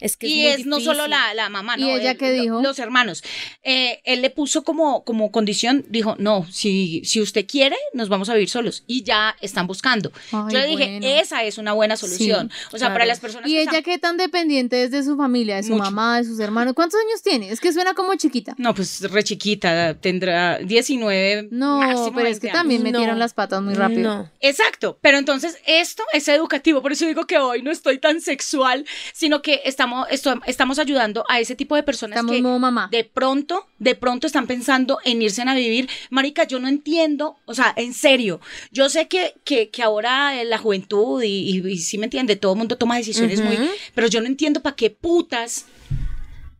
Es 0.00 0.16
que 0.16 0.26
y 0.26 0.46
es 0.46 0.66
no 0.66 0.80
solo 0.80 1.06
la, 1.06 1.32
la 1.34 1.48
mamá, 1.48 1.76
¿Y 1.78 1.82
¿no? 1.82 1.88
ella 1.96 2.12
El- 2.12 2.18
qué 2.18 2.36
lo- 2.36 2.42
dijo? 2.42 2.62
Los 2.62 2.78
hermanos. 2.78 3.22
Eh, 3.62 4.00
él 4.04 4.22
le 4.22 4.30
puso 4.30 4.62
como, 4.64 5.04
como 5.04 5.30
condición, 5.30 5.84
dijo, 5.88 6.16
no, 6.18 6.46
si, 6.50 7.02
si 7.04 7.20
usted 7.20 7.46
quiere, 7.46 7.76
nos 7.92 8.08
vamos 8.08 8.28
a 8.28 8.34
vivir 8.34 8.48
solos. 8.50 8.84
Y 8.86 9.02
ya 9.02 9.36
están 9.40 9.66
buscando. 9.66 10.12
Ay, 10.32 10.52
Yo 10.54 10.58
le 10.58 10.66
dije, 10.66 10.98
bueno. 10.98 11.06
esa 11.06 11.42
es 11.44 11.58
una 11.58 11.72
buena 11.72 11.96
solución. 11.96 12.50
o 12.68 12.70
sea, 12.70 12.78
claro. 12.78 12.94
para 12.94 13.06
las 13.06 13.20
personas 13.20 13.48
¿Y 13.48 13.54
que 13.54 13.60
ella 13.62 13.70
están- 13.70 13.82
qué 13.84 13.98
tan 13.98 14.16
dependiente 14.16 14.82
es 14.82 14.90
de 14.90 15.02
su 15.02 15.16
familia, 15.16 15.56
de 15.56 15.62
su 15.62 15.70
Mucho. 15.72 15.84
mamá, 15.84 16.18
de 16.18 16.24
sus 16.24 16.38
hermanos? 16.40 16.74
¿Cuántos 16.74 17.00
años 17.00 17.22
tiene? 17.22 17.50
Es 17.50 17.60
que 17.60 17.72
suena 17.72 17.94
como 17.94 18.14
chiquita. 18.16 18.54
No, 18.58 18.74
pues 18.74 19.00
re 19.10 19.22
chiquita, 19.24 19.94
tendrá 19.94 20.58
19. 20.58 21.48
No, 21.50 21.78
máximo 21.78 22.12
pero 22.14 22.28
es 22.28 22.40
20 22.40 22.40
que 22.40 22.48
años. 22.50 22.58
también 22.60 22.82
No. 22.82 22.90
metieron 22.90 23.18
las 23.18 23.34
patas 23.34 23.62
muy 23.62 23.74
rápido. 23.74 24.02
No. 24.16 24.30
Exacto, 24.40 24.98
pero 25.00 25.18
entonces 25.18 25.58
esto 25.66 26.02
es 26.12 26.28
educativo, 26.28 26.82
por 26.82 26.92
eso 26.92 27.06
digo 27.06 27.26
que 27.26 27.38
hoy 27.38 27.62
no 27.62 27.70
estoy 27.70 27.98
tan 27.98 28.20
sexual, 28.20 28.84
sino 29.12 29.40
que 29.42 29.60
estamos 29.64 29.83
estamos, 29.84 30.06
esto- 30.10 30.40
estamos 30.46 30.78
ayudando 30.78 31.24
a 31.28 31.40
ese 31.40 31.54
tipo 31.54 31.76
de 31.76 31.82
personas 31.82 32.16
Estamos 32.16 32.34
que 32.34 32.42
mamá. 32.42 32.88
de 32.90 33.04
pronto, 33.04 33.66
de 33.78 33.94
pronto 33.94 34.26
están 34.26 34.46
pensando 34.46 34.98
en 35.04 35.20
irse 35.22 35.42
a 35.42 35.54
vivir. 35.54 35.88
Marica, 36.10 36.44
yo 36.44 36.58
no 36.58 36.68
entiendo, 36.68 37.36
o 37.44 37.54
sea, 37.54 37.72
en 37.76 37.92
serio, 37.94 38.40
yo 38.72 38.88
sé 38.88 39.08
que, 39.08 39.34
que, 39.44 39.68
que 39.70 39.82
ahora 39.82 40.42
la 40.44 40.58
juventud 40.58 41.22
y, 41.22 41.28
y, 41.58 41.68
y 41.72 41.78
sí 41.78 41.98
me 41.98 42.04
entiende, 42.06 42.36
todo 42.36 42.52
el 42.52 42.58
mundo 42.58 42.76
toma 42.78 42.96
decisiones 42.96 43.40
muy, 43.42 43.58
pero 43.94 44.06
yo 44.08 44.20
no 44.20 44.26
entiendo 44.26 44.60
para 44.60 44.76
qué 44.76 44.90
putas 44.90 45.66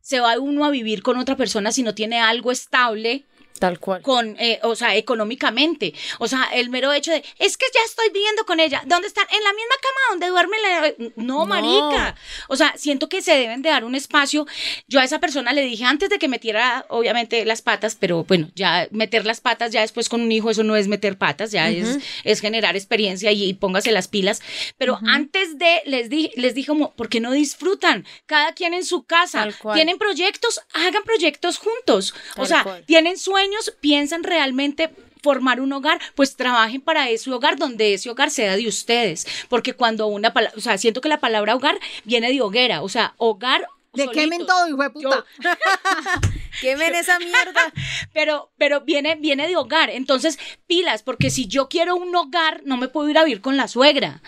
se 0.00 0.20
va 0.20 0.38
uno 0.38 0.64
a 0.66 0.70
vivir 0.70 1.02
con 1.02 1.16
otra 1.18 1.36
persona 1.36 1.72
si 1.72 1.82
no 1.82 1.94
tiene 1.94 2.20
algo 2.20 2.52
estable 2.52 3.24
Tal 3.58 3.78
cual. 3.78 4.02
con, 4.02 4.36
eh, 4.38 4.58
o 4.62 4.74
sea, 4.76 4.96
económicamente. 4.96 5.94
O 6.18 6.28
sea, 6.28 6.44
el 6.52 6.70
mero 6.70 6.92
hecho 6.92 7.12
de, 7.12 7.24
es 7.38 7.56
que 7.56 7.66
ya 7.74 7.80
estoy 7.86 8.10
viviendo 8.10 8.44
con 8.44 8.60
ella. 8.60 8.82
¿Dónde 8.86 9.06
están? 9.08 9.26
En 9.30 9.42
la 9.42 9.52
misma 9.52 9.74
cama 9.80 10.00
donde 10.10 10.26
duerme 10.28 10.56
la... 10.62 10.94
No, 11.16 11.34
No. 11.44 11.46
marica. 11.46 12.16
O 12.48 12.56
sea, 12.56 12.74
siento 12.76 13.08
que 13.08 13.22
se 13.22 13.32
deben 13.36 13.62
de 13.62 13.70
dar 13.70 13.84
un 13.84 13.94
espacio. 13.94 14.46
Yo 14.88 15.00
a 15.00 15.04
esa 15.04 15.20
persona 15.20 15.52
le 15.52 15.62
dije 15.62 15.84
antes 15.84 16.10
de 16.10 16.18
que 16.18 16.28
metiera, 16.28 16.84
obviamente, 16.88 17.44
las 17.44 17.62
patas, 17.62 17.96
pero 17.98 18.24
bueno, 18.24 18.48
ya 18.54 18.88
meter 18.90 19.24
las 19.24 19.40
patas 19.40 19.72
ya 19.72 19.80
después 19.82 20.08
con 20.08 20.20
un 20.20 20.32
hijo, 20.32 20.50
eso 20.50 20.62
no 20.64 20.76
es 20.76 20.88
meter 20.88 21.16
patas, 21.16 21.50
ya 21.52 21.68
es, 21.70 21.98
es 22.24 22.40
generar 22.40 22.76
experiencia 22.76 23.30
y, 23.32 23.44
y 23.44 23.54
póngase 23.54 23.92
las 23.92 24.08
pilas. 24.08 24.42
Pero 24.78 24.98
antes 25.06 25.58
de, 25.58 25.82
les 25.86 26.10
dije, 26.10 26.32
les 26.36 26.54
dije 26.54 26.68
como, 26.68 26.92
¿por 26.94 27.08
qué 27.08 27.20
no 27.20 27.30
disfrutan? 27.32 28.04
Cada 28.26 28.52
quien 28.52 28.74
en 28.74 28.84
su 28.84 29.04
casa. 29.04 29.42
Tal 29.42 29.56
cual. 29.58 29.74
Tienen 29.76 29.98
proyectos, 29.98 30.60
hagan 30.72 31.02
proyectos 31.04 31.58
juntos. 31.58 32.14
o 32.36 32.46
sea, 32.46 32.62
cual. 32.64 32.84
tienen 32.86 33.16
sueños, 33.18 33.44
piensan 33.80 34.22
realmente 34.24 34.90
formar 35.22 35.60
un 35.60 35.72
hogar, 35.72 35.98
pues 36.14 36.36
trabajen 36.36 36.82
para 36.82 37.08
ese 37.08 37.30
hogar 37.32 37.56
donde 37.56 37.94
ese 37.94 38.10
hogar 38.10 38.30
sea 38.30 38.56
de 38.56 38.68
ustedes, 38.68 39.26
porque 39.48 39.72
cuando 39.72 40.06
una 40.06 40.32
palabra, 40.34 40.56
o 40.58 40.60
sea, 40.60 40.76
siento 40.76 41.00
que 41.00 41.08
la 41.08 41.18
palabra 41.20 41.54
hogar 41.56 41.78
viene 42.04 42.30
de 42.30 42.42
hoguera, 42.42 42.82
o 42.82 42.88
sea, 42.90 43.14
hogar 43.16 43.66
De 43.94 44.04
solitos. 44.04 44.22
quemen 44.22 44.46
todo, 44.46 44.68
hijo 44.68 44.82
de 44.82 44.90
puta. 44.90 45.24
Quemen 46.60 46.94
esa 47.02 47.18
mierda. 47.18 47.72
pero 48.12 48.50
pero 48.58 48.82
viene 48.82 49.16
viene 49.16 49.48
de 49.48 49.56
hogar, 49.56 49.88
entonces 49.90 50.38
pilas, 50.66 51.02
porque 51.02 51.30
si 51.30 51.46
yo 51.46 51.68
quiero 51.68 51.96
un 51.96 52.14
hogar, 52.14 52.60
no 52.64 52.76
me 52.76 52.88
puedo 52.88 53.08
ir 53.08 53.16
a 53.18 53.24
vivir 53.24 53.40
con 53.40 53.56
la 53.56 53.66
suegra. 53.66 54.20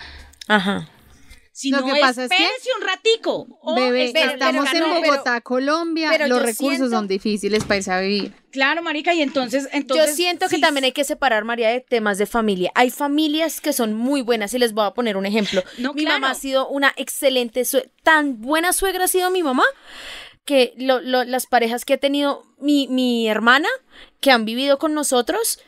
Ajá. 0.49 0.88
Si 1.58 1.70
Lo 1.70 1.80
no, 1.80 1.86
que 1.94 2.00
pasa 2.02 2.25
es 2.25 2.30
que- 2.30 2.36
un 2.78 2.86
ratico. 2.86 3.46
o 3.62 3.75
Bebé, 3.75 4.04
espérense, 4.04 4.34
estamos 4.34 4.70
en 4.75 4.80
no, 4.80 4.86
pero- 5.00 5.12
Bogotá, 5.14 5.40
Colombia. 5.40 6.10
pero 6.10 6.26
los 6.26 6.38
yo 6.40 6.44
recursos 6.44 6.76
siento- 6.76 6.90
son 6.94 7.08
difíciles 7.08 7.64
para 7.64 7.76
irse 7.78 7.90
a 7.92 8.00
vivir. 8.00 8.34
Claro, 8.50 8.82
marica, 8.82 9.14
y 9.14 9.22
entonces, 9.22 9.62
Yo 9.64 9.68
entonces 9.72 10.16
siento 10.16 10.48
que 10.50 10.56
sí, 10.56 10.60
también 10.60 10.84
hay 10.84 10.92
que 10.92 11.04
separar, 11.04 11.44
María, 11.44 11.70
de 11.70 11.80
temas 11.80 12.18
de 12.18 12.26
familia. 12.26 12.72
Hay 12.75 12.90
familias 12.90 13.62
que 13.62 13.72
son 13.72 13.94
muy 13.94 14.20
buenas 14.20 14.52
y 14.52 14.58
les 14.58 14.75
voy 14.75 14.84
a 14.84 14.90
poner 14.90 15.16
un 15.16 15.25
ejemplo. 15.25 15.62
No, 15.78 15.94
mi 15.94 16.02
claro. 16.02 16.20
mamá 16.20 16.32
ha 16.32 16.34
sido 16.34 16.68
una 16.68 16.92
excelente, 16.96 17.64
sue- 17.64 17.90
tan 18.02 18.42
buena 18.42 18.75
suegra 18.75 19.04
ha 19.04 19.08
sido 19.08 19.30
mi 19.30 19.42
mamá 19.42 19.64
que 20.44 20.75
lo- 20.76 21.00
lo- 21.00 21.25
las 21.25 21.46
parejas 21.46 21.86
que 21.86 21.94
ha 21.94 21.98
tenido 21.98 22.44
mi, 22.58 22.86
mi 22.88 23.28
hermana, 23.28 23.68
que 24.20 24.30
han 24.30 24.44
vivido 24.44 24.78
con 24.78 24.92
nosotros, 24.92 25.58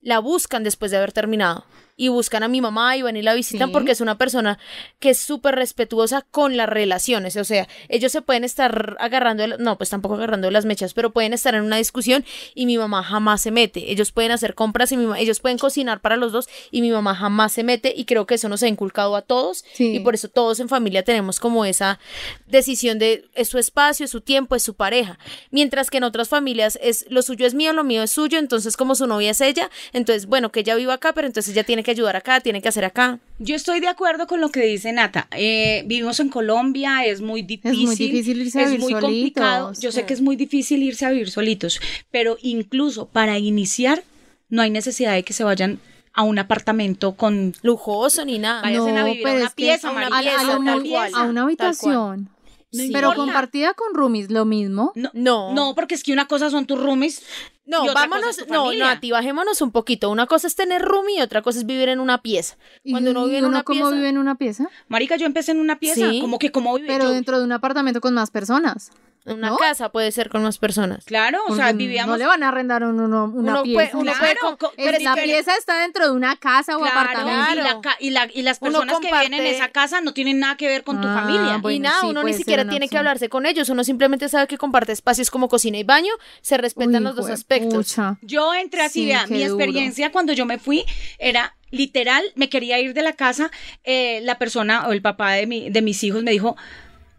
la 0.00 0.18
buscan 0.18 0.64
después 0.64 0.90
de 0.90 0.96
haber 0.96 1.12
terminado. 1.12 1.64
Y 1.98 2.08
buscan 2.08 2.42
a 2.42 2.48
mi 2.48 2.60
mamá 2.60 2.94
y 2.96 3.02
van 3.02 3.16
y 3.16 3.22
la 3.22 3.32
visitan 3.32 3.68
Sí. 3.68 3.72
porque 3.72 3.92
es 3.92 4.02
una 4.02 4.18
persona 4.18 4.58
que 4.98 5.10
es 5.10 5.18
súper 5.18 5.54
respetuosa 5.54 6.22
con 6.30 6.56
las 6.56 6.68
relaciones. 6.68 7.36
O 7.36 7.44
sea, 7.44 7.66
ellos 7.88 8.12
se 8.12 8.20
pueden 8.20 8.44
estar 8.44 8.96
agarrando, 9.00 9.46
no, 9.58 9.78
pues 9.78 9.88
tampoco 9.90 10.14
agarrando 10.16 10.50
las 10.50 10.66
mechas, 10.66 10.92
pero 10.92 11.10
pueden 11.10 11.32
estar 11.32 11.54
en 11.54 11.62
una 11.62 11.78
discusión 11.78 12.24
y 12.54 12.66
mi 12.66 12.76
mamá 12.76 13.02
jamás 13.02 13.40
se 13.40 13.50
mete. 13.50 13.90
Ellos 13.90 14.12
pueden 14.12 14.30
hacer 14.32 14.54
compras 14.54 14.92
y 14.92 14.96
mi 14.98 15.06
ellos 15.18 15.40
pueden 15.40 15.56
cocinar 15.58 16.00
para 16.00 16.16
los 16.16 16.32
dos 16.32 16.48
y 16.70 16.82
mi 16.82 16.90
mamá 16.90 17.14
jamás 17.14 17.52
se 17.54 17.62
mete. 17.64 17.94
Y 17.96 18.04
creo 18.04 18.26
que 18.26 18.34
eso 18.34 18.48
nos 18.50 18.62
ha 18.62 18.68
inculcado 18.68 19.16
a 19.16 19.22
todos. 19.22 19.64
Sí. 19.72 19.94
Y 19.96 20.00
por 20.00 20.14
eso 20.14 20.28
todos 20.28 20.60
en 20.60 20.68
familia 20.68 21.02
tenemos 21.02 21.40
como 21.40 21.64
esa 21.64 21.98
decisión 22.46 22.98
de 22.98 23.24
es 23.34 23.48
su 23.48 23.58
espacio, 23.58 24.04
es 24.04 24.10
su 24.10 24.20
tiempo, 24.20 24.54
es 24.54 24.62
su 24.62 24.74
pareja. 24.74 25.18
Mientras 25.50 25.90
que 25.90 25.96
en 25.98 26.04
otras 26.04 26.28
familias 26.28 26.78
es 26.82 27.06
lo 27.08 27.22
suyo 27.22 27.46
es 27.46 27.54
mío, 27.54 27.72
lo 27.72 27.84
mío 27.84 28.02
es 28.02 28.10
suyo. 28.10 28.38
Entonces, 28.38 28.76
como 28.76 28.94
su 28.94 29.06
novia 29.06 29.30
es 29.30 29.40
ella, 29.40 29.70
entonces, 29.92 30.26
bueno, 30.26 30.52
que 30.52 30.60
ella 30.60 30.74
viva 30.74 30.94
acá, 30.94 31.12
pero 31.14 31.26
entonces 31.26 31.52
ella 31.54 31.64
tiene 31.64 31.82
que 31.86 31.92
ayudar 31.92 32.16
acá, 32.16 32.40
tiene 32.40 32.60
que 32.60 32.68
hacer 32.68 32.84
acá. 32.84 33.18
Yo 33.38 33.54
estoy 33.56 33.80
de 33.80 33.88
acuerdo 33.88 34.26
con 34.26 34.40
lo 34.42 34.50
que 34.50 34.60
dice 34.60 34.92
Nata. 34.92 35.28
Eh, 35.30 35.84
vivimos 35.86 36.20
en 36.20 36.28
Colombia, 36.28 37.06
es 37.06 37.20
muy 37.22 37.40
difícil. 37.42 37.86
muy 37.86 37.96
difícil 37.96 38.42
irse 38.42 38.58
a 38.60 38.62
es 38.64 38.70
vivir 38.72 38.80
muy 38.82 38.92
complicado. 38.92 39.64
solitos. 39.68 39.82
Yo 39.82 39.92
sé 39.92 40.04
que 40.04 40.12
es 40.14 40.20
muy 40.20 40.36
difícil 40.36 40.82
irse 40.82 41.06
a 41.06 41.10
vivir 41.10 41.30
solitos, 41.30 41.80
pero 42.10 42.36
incluso 42.42 43.06
para 43.06 43.38
iniciar 43.38 44.02
no 44.50 44.60
hay 44.62 44.70
necesidad 44.70 45.14
de 45.14 45.22
que 45.22 45.32
se 45.32 45.44
vayan 45.44 45.80
a 46.12 46.22
un 46.22 46.38
apartamento 46.38 47.14
con 47.14 47.54
Lujoso 47.62 48.24
ni 48.24 48.38
nada. 48.38 48.62
Váyanse 48.62 48.90
a 48.98 49.04
vivir 49.04 49.26
a 49.26 49.32
una 49.32 49.44
es 49.46 49.54
pieza, 49.54 49.88
a, 49.88 49.92
marica, 49.92 50.16
a- 50.18 50.20
pieza, 50.22 51.18
a 51.20 51.22
una 51.24 51.42
habitación. 51.42 52.28
Sí. 52.72 52.90
Pero 52.92 53.08
importa. 53.10 53.16
compartida 53.16 53.74
con 53.74 53.94
roomies, 53.94 54.30
lo 54.30 54.44
mismo. 54.44 54.92
no, 54.96 55.10
No. 55.14 55.54
no, 55.54 55.74
porque 55.74 55.94
es 55.94 56.02
que 56.02 56.12
una 56.12 56.26
cosa 56.26 56.50
son 56.50 56.66
tus 56.66 56.78
roomies. 56.78 57.22
No, 57.66 57.84
y 57.84 57.88
vámonos, 57.92 58.38
no, 58.48 58.72
no, 58.72 58.86
a 58.86 59.00
ti 59.00 59.10
bajémonos 59.10 59.60
un 59.60 59.72
poquito. 59.72 60.08
Una 60.08 60.26
cosa 60.26 60.46
es 60.46 60.54
tener 60.54 60.82
roomie 60.82 61.18
y 61.18 61.20
otra 61.22 61.42
cosa 61.42 61.58
es 61.58 61.66
vivir 61.66 61.88
en 61.88 61.98
una 62.00 62.22
pieza. 62.22 62.56
¿Y 62.84 62.92
Cuando 62.92 63.10
uno 63.10 63.24
vive 63.26 63.38
en 63.38 63.44
uno 63.44 63.54
una 63.56 63.62
cómo 63.64 63.80
pieza, 63.80 63.94
vive 63.96 64.08
en 64.08 64.18
una 64.18 64.36
pieza? 64.36 64.68
Marica, 64.88 65.16
yo 65.16 65.26
empecé 65.26 65.50
en 65.52 65.58
una 65.58 65.78
pieza, 65.80 66.08
Sí. 66.10 66.20
como 66.20 66.38
que 66.38 66.52
como 66.52 66.74
vive 66.76 66.86
Pero 66.86 67.04
yo- 67.04 67.10
dentro 67.10 67.38
de 67.38 67.44
un 67.44 67.52
apartamento 67.52 68.00
con 68.00 68.14
más 68.14 68.30
personas. 68.30 68.90
Una 69.26 69.50
¿no? 69.50 69.56
casa 69.56 69.90
puede 69.90 70.10
ser 70.12 70.28
con 70.30 70.42
más 70.42 70.56
personas. 70.58 71.04
Claro, 71.04 71.40
o 71.48 71.54
sea, 71.56 71.66
Porque 71.66 71.78
vivíamos 71.78 72.12
No 72.12 72.16
le 72.16 72.26
van 72.26 72.42
a 72.42 72.48
arrendar 72.48 72.82
a 72.84 72.88
uno 72.88 73.04
una 73.04 73.24
Uno 73.24 73.62
pieza. 73.62 73.74
puede- 73.76 73.90
uno 73.94 74.12
Claro, 74.12 74.18
puede 74.20 74.36
con- 74.36 74.56
co- 74.56 74.72
Es- 74.76 74.84
pero 74.86 74.98
la 75.04 75.14
pieza 75.22 75.56
está 75.56 75.80
dentro 75.80 76.04
de 76.06 76.12
una 76.12 76.36
casa 76.36 76.76
o 76.76 76.80
Claro, 76.80 77.00
apartamento. 77.00 77.52
y, 77.52 77.56
la 77.56 77.80
ca- 77.80 77.96
y, 78.00 78.10
la- 78.10 78.28
y 78.32 78.42
las 78.42 78.58
personas 78.58 78.98
que 79.00 79.08
viven 79.12 79.34
en 79.34 79.46
esa 79.46 79.68
casa 79.68 80.00
no 80.00 80.14
tienen 80.14 80.38
nada 80.38 80.56
que 80.56 80.68
ver 80.68 80.84
con 80.84 81.00
tu 81.00 81.08
Ah, 81.08 81.14
familia. 81.14 81.58
bueno. 81.58 81.70
y 81.76 81.80
nada, 81.80 82.00
sí, 82.00 82.06
uno 82.06 82.22
ni 82.22 82.32
siquiera 82.34 82.66
tiene 82.68 82.88
que 82.88 82.96
hablarse 82.98 83.28
con 83.28 83.46
ellos, 83.46 83.68
uno 83.68 83.84
simplemente 83.84 84.28
sabe 84.28 84.46
que 84.46 84.56
comparte 84.58 84.92
espacios 84.92 85.30
como 85.30 85.48
cocina 85.48 85.76
y 85.78 85.84
baño, 85.84 86.12
se 86.40 86.56
respetan 86.56 86.96
Uy, 86.96 87.00
los 87.02 87.16
dos 87.16 87.28
aspectos. 87.30 87.74
pucha. 87.94 88.18
Yo 88.22 88.54
entré 88.54 88.82
así, 88.82 89.00
Sí, 89.00 89.06
vea, 89.06 89.26
mi 89.26 89.42
duro. 89.44 89.60
experiencia 89.60 90.12
cuando 90.12 90.32
yo 90.32 90.46
me 90.46 90.58
fui 90.58 90.84
era 91.18 91.56
literal, 91.70 92.22
me 92.36 92.48
quería 92.48 92.78
ir 92.78 92.94
de 92.94 93.02
la 93.02 93.12
casa, 93.14 93.50
eh, 93.82 94.20
la 94.22 94.38
persona 94.38 94.86
o 94.86 94.92
el 94.92 95.02
papá 95.02 95.32
de, 95.32 95.46
mi, 95.48 95.68
de 95.68 95.82
mis 95.82 96.02
hijos 96.04 96.22
me 96.22 96.30
dijo, 96.30 96.56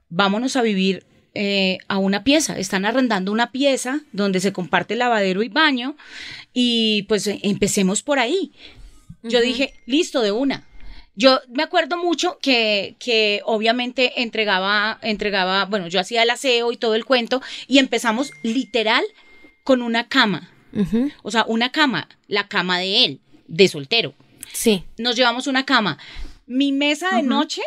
vámonos 0.09 0.55
a 0.55 0.61
vivir 0.61 1.05
eh, 1.33 1.77
a 1.87 1.97
una 1.97 2.23
pieza, 2.23 2.57
están 2.57 2.85
arrendando 2.85 3.31
una 3.31 3.51
pieza 3.51 4.01
donde 4.11 4.39
se 4.39 4.53
comparte 4.53 4.95
lavadero 4.95 5.43
y 5.43 5.49
baño 5.49 5.95
y 6.53 7.03
pues 7.03 7.27
eh, 7.27 7.39
empecemos 7.43 8.01
por 8.03 8.19
ahí. 8.19 8.51
Yo 9.23 9.41
dije, 9.41 9.73
listo, 9.85 10.21
de 10.21 10.31
una. 10.31 10.65
Yo 11.15 11.39
me 11.49 11.63
acuerdo 11.63 11.97
mucho 11.97 12.37
que, 12.41 12.95
que 12.99 13.41
obviamente 13.45 14.21
entregaba, 14.21 14.99
entregaba, 15.01 15.65
bueno, 15.65 15.87
yo 15.87 15.99
hacía 15.99 16.23
el 16.23 16.29
aseo 16.29 16.71
y 16.71 16.77
todo 16.77 16.95
el 16.95 17.05
cuento 17.05 17.41
y 17.67 17.79
empezamos 17.79 18.31
literal 18.43 19.03
con 19.63 19.81
una 19.81 20.07
cama. 20.07 20.49
O 21.23 21.31
sea, 21.31 21.43
una 21.47 21.71
cama, 21.71 22.07
la 22.27 22.47
cama 22.47 22.77
de 22.77 23.03
él, 23.05 23.19
de 23.47 23.67
soltero. 23.67 24.13
Sí. 24.53 24.83
Nos 24.97 25.15
llevamos 25.15 25.47
una 25.47 25.65
cama. 25.65 25.97
Mi 26.45 26.71
mesa 26.71 27.15
de 27.15 27.23
noche 27.23 27.61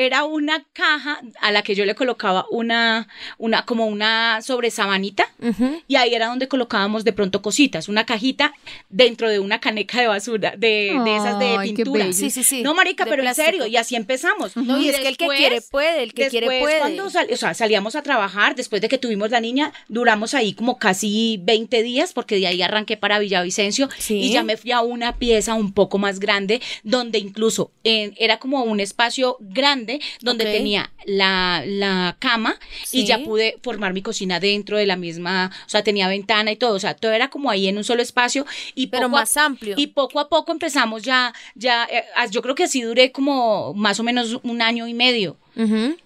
era 0.00 0.22
una 0.22 0.64
caja 0.72 1.20
a 1.40 1.50
la 1.50 1.62
que 1.62 1.74
yo 1.74 1.84
le 1.84 1.96
colocaba 1.96 2.46
una, 2.52 3.08
una, 3.36 3.64
como 3.66 3.86
una 3.86 4.40
sobresabanita. 4.42 5.28
ujú. 5.42 5.82
Y 5.88 5.96
ahí 5.96 6.14
era 6.14 6.26
donde 6.28 6.46
colocábamos 6.46 7.02
de 7.02 7.12
pronto 7.12 7.42
cositas, 7.42 7.88
una 7.88 8.06
cajita 8.06 8.54
dentro 8.90 9.28
de 9.28 9.40
una 9.40 9.58
caneca 9.60 10.00
de 10.00 10.06
basura, 10.06 10.54
de, 10.56 10.96
de 11.04 11.16
esas 11.16 11.38
de 11.40 11.56
pintura. 11.64 12.12
Sí, 12.12 12.30
sí, 12.30 12.44
sí. 12.44 12.62
No, 12.62 12.74
marica, 12.74 13.04
De 13.04 13.10
pero 13.10 13.22
plástico. 13.24 13.48
en 13.48 13.52
serio, 13.54 13.66
y 13.66 13.76
así 13.76 13.96
empezamos. 13.96 14.56
No, 14.56 14.80
y 14.80 14.88
es 14.88 14.96
que 14.98 15.08
el 15.08 15.16
que 15.16 15.26
quiere 15.26 15.60
puede, 15.62 16.04
el 16.04 16.14
que 16.14 16.28
quiere 16.28 16.46
puede. 16.46 16.78
cuando 16.78 17.10
sal- 17.10 17.28
o 17.32 17.36
sea, 17.36 17.54
salíamos 17.54 17.96
a 17.96 18.02
trabajar, 18.02 18.54
después 18.54 18.80
de 18.80 18.88
que 18.88 18.98
tuvimos 18.98 19.30
la 19.32 19.40
niña, 19.40 19.72
duramos 19.88 20.32
ahí 20.34 20.52
como 20.52 20.78
casi 20.78 21.40
20 21.42 21.82
días, 21.82 22.12
porque 22.12 22.36
de 22.36 22.46
ahí 22.46 22.62
arranqué 22.62 22.96
para 22.96 23.18
Villavicencio 23.18 23.88
Sí. 23.98 24.20
y 24.20 24.32
ya 24.32 24.44
me 24.44 24.56
fui 24.56 24.70
a 24.70 24.80
una 24.80 25.16
pieza 25.16 25.54
un 25.54 25.72
poco 25.72 25.98
más 25.98 26.20
grande, 26.20 26.60
donde 26.84 27.18
incluso 27.18 27.72
en- 27.82 28.14
era 28.16 28.38
como 28.38 28.62
un 28.62 28.78
espacio 28.78 29.36
grande, 29.40 29.87
donde 30.20 30.44
tenía 30.44 30.90
la, 31.06 31.62
la 31.66 32.16
cama 32.18 32.58
y 32.92 33.04
ya 33.04 33.18
pude 33.20 33.56
formar 33.62 33.92
mi 33.92 34.02
cocina 34.02 34.40
dentro 34.40 34.76
de 34.76 34.86
la 34.86 34.96
misma, 34.96 35.50
o 35.66 35.68
sea, 35.68 35.82
tenía 35.82 36.08
ventana 36.08 36.50
y 36.52 36.56
todo, 36.56 36.74
o 36.74 36.80
sea, 36.80 36.94
todo 36.94 37.12
era 37.12 37.28
como 37.30 37.50
ahí 37.50 37.66
en 37.68 37.76
un 37.78 37.84
solo 37.84 38.02
espacio 38.02 38.46
y 38.74 38.88
Pero 38.88 39.04
poco 39.06 39.16
a- 39.16 39.20
más 39.20 39.36
amplio. 39.36 39.74
y 39.76 39.88
poco 39.88 40.20
a 40.20 40.28
poco 40.28 40.52
empezamos 40.52 41.02
ya, 41.02 41.32
ya, 41.54 41.84
eh, 41.90 42.04
yo 42.30 42.42
creo 42.42 42.54
que 42.54 42.64
así 42.64 42.82
duré 42.82 43.12
como 43.12 43.74
más 43.74 43.98
o 44.00 44.02
menos 44.02 44.38
un 44.42 44.62
año 44.62 44.86
y 44.86 44.94
medio. 44.94 45.36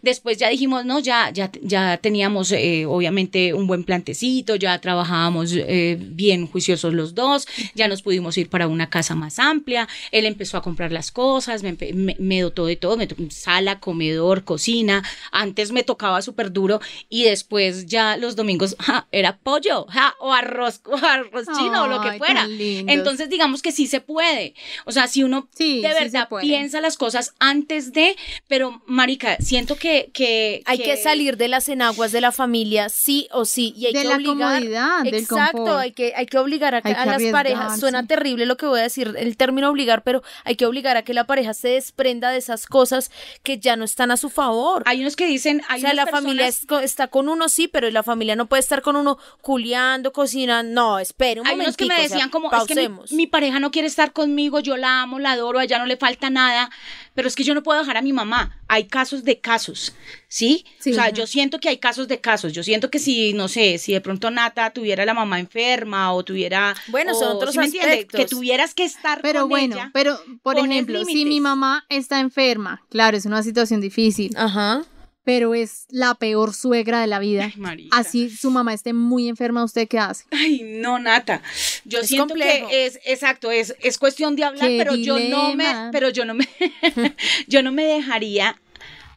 Después 0.00 0.38
ya 0.38 0.49
dijimos, 0.49 0.85
no, 0.87 0.99
ya, 0.99 1.30
ya, 1.30 1.50
ya 1.61 1.99
teníamos 1.99 2.50
eh, 2.52 2.87
obviamente 2.87 3.52
un 3.52 3.66
buen 3.66 3.85
plantecito, 3.85 4.56
ya 4.56 4.80
trabajábamos 4.80 5.52
eh, 5.54 5.99
bien 6.00 6.47
juiciosos 6.47 6.94
los 6.94 7.14
dos, 7.14 7.47
ya 7.75 7.87
nos 7.87 8.00
pudimos 8.02 8.38
ir 8.38 8.49
para 8.49 8.66
una 8.66 8.88
casa 8.88 9.14
más 9.14 9.38
amplia, 9.38 9.88
él 10.11 10.25
empezó 10.25 10.56
a 10.56 10.62
comprar 10.62 10.90
las 10.90 11.11
cosas, 11.12 11.62
me, 11.62 11.76
me- 11.94 12.16
me 12.18 12.40
dotó 12.40 12.64
de 12.66 12.76
todo, 12.76 12.97
me 12.97 13.06
sala, 13.30 13.78
comedor, 13.78 14.44
cocina, 14.44 15.02
antes 15.32 15.71
me 15.73 15.82
tocaba 15.82 16.23
súper 16.23 16.50
duro 16.52 16.80
y 17.11 17.25
después 17.25 17.87
ya 17.87 18.16
los 18.16 18.37
domingos 18.37 18.75
ja, 18.78 19.06
era 19.12 19.37
pollo 19.37 19.87
ja, 19.90 20.14
o 20.18 20.32
arroz, 20.32 20.80
o 20.87 20.97
arroz 20.97 21.47
chino 21.59 21.82
o 21.85 21.87
lo 21.88 22.00
que 22.00 22.18
fuera. 22.18 22.44
Entonces 22.88 23.28
digamos 23.28 23.61
que 23.61 23.71
sí 23.73 23.87
se 23.87 24.00
puede, 24.00 24.54
o 24.87 24.92
sea, 24.92 25.06
si 25.09 25.23
uno 25.25 25.49
Sí, 25.54 25.80
de 25.82 25.88
verdad 26.04 26.28
piensa 26.47 26.80
las 26.80 26.97
cosas 26.97 27.35
antes 27.38 27.92
de, 27.92 28.16
pero 28.49 28.82
marica, 28.87 29.37
siento 29.42 29.76
que... 29.76 30.11
que 30.12 30.62
hay 30.66 30.78
que, 30.78 30.96
salir 30.96 31.37
de 31.37 31.49
las 31.49 31.68
enaguas 31.68 32.12
de 32.12 32.20
la 32.20 32.32
familia, 32.32 32.88
sí 32.88 33.28
o 33.32 33.44
sí. 33.44 33.75
Y 33.76 33.87
hay 33.87 33.92
de 33.92 34.02
que 34.02 34.08
la 34.08 34.16
obligar. 34.16 34.54
comodidad, 34.54 35.02
del 35.02 35.14
Exacto, 35.14 35.58
confort. 35.58 35.80
hay 35.80 35.92
que, 35.92 36.12
hay 36.16 36.26
que 36.26 36.38
obligar 36.38 36.75
a, 36.75 36.80
Hay 36.82 36.92
a 36.92 37.04
que 37.04 37.11
las 37.11 37.32
parejas. 37.32 37.80
Suena 37.80 38.06
terrible 38.06 38.46
lo 38.46 38.56
que 38.56 38.66
voy 38.66 38.80
a 38.80 38.84
decir, 38.84 39.14
el 39.16 39.37
término 39.37 39.68
obligar, 39.70 40.02
pero 40.02 40.22
hay 40.44 40.56
que 40.56 40.66
obligar 40.66 40.96
a 40.96 41.02
que 41.02 41.14
la 41.14 41.25
pareja 41.25 41.54
se 41.54 41.68
desprenda 41.68 42.30
de 42.30 42.38
esas 42.38 42.66
cosas 42.66 43.11
que 43.42 43.58
ya 43.58 43.76
no 43.76 43.84
están 43.84 44.11
a 44.11 44.16
su 44.16 44.30
favor. 44.30 44.82
Hay 44.87 45.00
unos 45.00 45.16
que 45.16 45.26
dicen... 45.26 45.62
Hay 45.68 45.80
o 45.80 45.82
sea, 45.82 45.94
la 45.94 46.06
familia 46.06 46.46
es 46.46 46.66
está 46.82 47.08
con 47.08 47.28
uno, 47.28 47.49
sí, 47.49 47.68
pero 47.68 47.90
la 47.90 48.02
familia 48.02 48.37
no 48.37 48.46
puede 48.46 48.61
estar 48.61 48.82
con 48.82 48.96
uno 48.96 49.18
culiando, 49.40 50.12
cocinando. 50.12 50.72
No, 50.72 50.99
espere 50.99 51.40
un 51.40 51.46
Hay 51.46 51.58
unos 51.58 51.76
que 51.76 51.87
me 51.87 51.94
o 51.94 51.96
sea, 51.96 52.08
decían 52.08 52.30
como, 52.30 52.50
es 52.52 52.64
que 52.66 52.75
mi, 52.75 52.87
pausemos. 52.87 53.12
mi 53.12 53.26
pareja 53.26 53.61
no 53.61 53.70
quiere 53.70 53.88
estar 53.88 54.12
conmigo, 54.12 54.61
yo 54.61 54.76
la 54.76 55.02
amo, 55.02 55.18
la 55.18 55.32
adoro, 55.32 55.58
a 55.58 55.64
ella 55.64 55.78
no 55.78 55.87
le 55.87 55.96
falta 55.96 56.30
nada, 56.30 56.70
pero 57.14 57.28
es 57.28 57.34
que 57.34 57.44
yo 57.44 57.54
no 57.54 57.62
puedo 57.62 57.80
dejar 57.80 57.96
a 57.96 58.02
mi 58.02 58.12
mamá. 58.12 58.58
Hay 58.68 58.87
casos 58.87 59.25
de 59.25 59.31
casos, 59.40 59.94
¿sí? 60.28 60.64
Sí, 60.78 60.90
o 60.92 60.94
sea, 60.94 61.04
ajá. 61.04 61.12
yo 61.12 61.26
siento 61.26 61.58
que 61.60 61.68
hay 61.68 61.78
casos 61.78 62.08
de 62.08 62.20
casos. 62.20 62.52
Yo 62.52 62.62
siento 62.62 62.90
que 62.90 62.98
si, 62.98 63.32
no 63.32 63.48
sé, 63.48 63.78
si 63.78 63.92
de 63.92 64.00
pronto 64.00 64.30
Nata 64.30 64.70
tuviera 64.72 65.04
la 65.04 65.14
mamá 65.14 65.38
enferma 65.40 66.12
o 66.12 66.24
tuviera... 66.24 66.74
Bueno, 66.88 67.14
son 67.14 67.36
otros 67.36 67.54
¿sí 67.54 67.60
aspectos. 67.78 68.20
Que 68.20 68.26
tuvieras 68.26 68.74
que 68.74 68.84
estar 68.84 69.20
Pero 69.22 69.40
con 69.42 69.50
bueno, 69.50 69.76
ella. 69.76 69.90
pero 69.92 70.18
por 70.42 70.58
ejemplo, 70.58 71.04
si 71.04 71.24
mi 71.24 71.40
mamá 71.40 71.84
está 71.88 72.20
enferma, 72.20 72.82
claro, 72.90 73.16
es 73.16 73.24
una 73.26 73.42
situación 73.42 73.80
difícil, 73.80 74.32
Ajá. 74.36 74.84
pero 75.24 75.54
es 75.54 75.86
la 75.90 76.14
peor 76.16 76.52
suegra 76.52 77.00
de 77.00 77.06
la 77.06 77.18
vida. 77.20 77.52
Ay. 77.64 77.88
Así 77.92 78.28
su 78.28 78.50
mamá 78.50 78.74
esté 78.74 78.92
muy 78.92 79.28
enferma, 79.28 79.62
¿usted 79.64 79.86
qué 79.88 79.98
hace? 79.98 80.24
Ay, 80.32 80.62
no, 80.64 80.98
Nata. 80.98 81.42
Yo 81.84 82.00
Es 82.00 82.08
siento 82.08 82.28
complejo. 82.34 82.68
que 82.68 82.86
es 82.86 82.98
exacto, 83.04 83.50
es, 83.50 83.74
es 83.80 83.98
cuestión 83.98 84.34
de 84.36 84.44
hablar, 84.44 84.66
Qué 84.68 84.78
pero 84.78 84.94
yo 84.96 85.18
no 85.18 85.54
me, 85.54 85.66
pero 85.92 86.08
yo 86.10 86.24
no 86.24 86.34
me, 86.34 86.48
yo 87.46 87.62
no 87.62 87.70
me 87.72 87.84
dejaría 87.84 88.60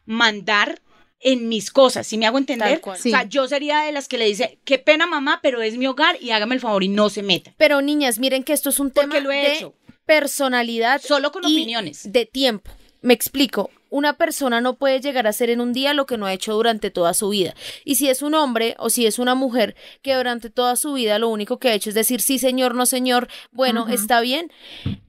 mandar 0.06 0.80
en 1.20 1.48
mis 1.48 1.70
cosas, 1.70 2.06
¿sí 2.06 2.18
me 2.18 2.26
hago 2.26 2.38
entender? 2.38 2.80
O 2.84 2.94
sea, 2.94 3.24
yo 3.24 3.48
sería 3.48 3.80
de 3.80 3.92
las 3.92 4.08
que 4.08 4.18
le 4.18 4.26
dice, 4.26 4.58
qué 4.64 4.78
pena 4.78 5.06
mamá, 5.06 5.40
pero 5.42 5.62
es 5.62 5.76
mi 5.76 5.86
hogar 5.86 6.16
y 6.20 6.30
hágame 6.30 6.54
el 6.54 6.60
favor 6.60 6.84
y 6.84 6.88
no 6.88 7.08
se 7.10 7.22
meta. 7.22 7.54
Pero 7.56 7.80
niñas, 7.82 8.18
miren 8.18 8.44
que 8.44 8.52
esto 8.52 8.70
es 8.70 8.78
un 8.78 8.90
tema 8.90 9.18
lo 9.20 9.32
he 9.32 9.36
de 9.36 9.52
hecho. 9.54 9.74
personalidad. 10.04 11.00
Solo 11.02 11.32
con 11.32 11.42
y 11.44 11.54
opiniones. 11.54 12.12
De 12.12 12.26
tiempo. 12.26 12.70
Me 13.00 13.14
explico. 13.14 13.70
Una 13.90 14.14
persona 14.14 14.60
no 14.60 14.74
puede 14.74 15.00
llegar 15.00 15.26
a 15.26 15.30
hacer 15.30 15.50
en 15.50 15.60
un 15.60 15.72
día 15.72 15.94
lo 15.94 16.06
que 16.06 16.18
no 16.18 16.26
ha 16.26 16.32
hecho 16.32 16.54
durante 16.54 16.90
toda 16.90 17.14
su 17.14 17.28
vida. 17.28 17.54
Y 17.84 17.96
si 17.96 18.08
es 18.08 18.22
un 18.22 18.34
hombre 18.34 18.74
o 18.78 18.90
si 18.90 19.06
es 19.06 19.18
una 19.18 19.34
mujer 19.34 19.76
que 20.02 20.14
durante 20.14 20.50
toda 20.50 20.76
su 20.76 20.94
vida 20.94 21.18
lo 21.18 21.28
único 21.28 21.58
que 21.58 21.68
ha 21.68 21.74
hecho 21.74 21.90
es 21.90 21.94
decir 21.94 22.20
sí 22.20 22.38
señor, 22.38 22.74
no 22.74 22.86
señor, 22.86 23.28
bueno, 23.52 23.86
está 23.88 24.20
bien, 24.20 24.50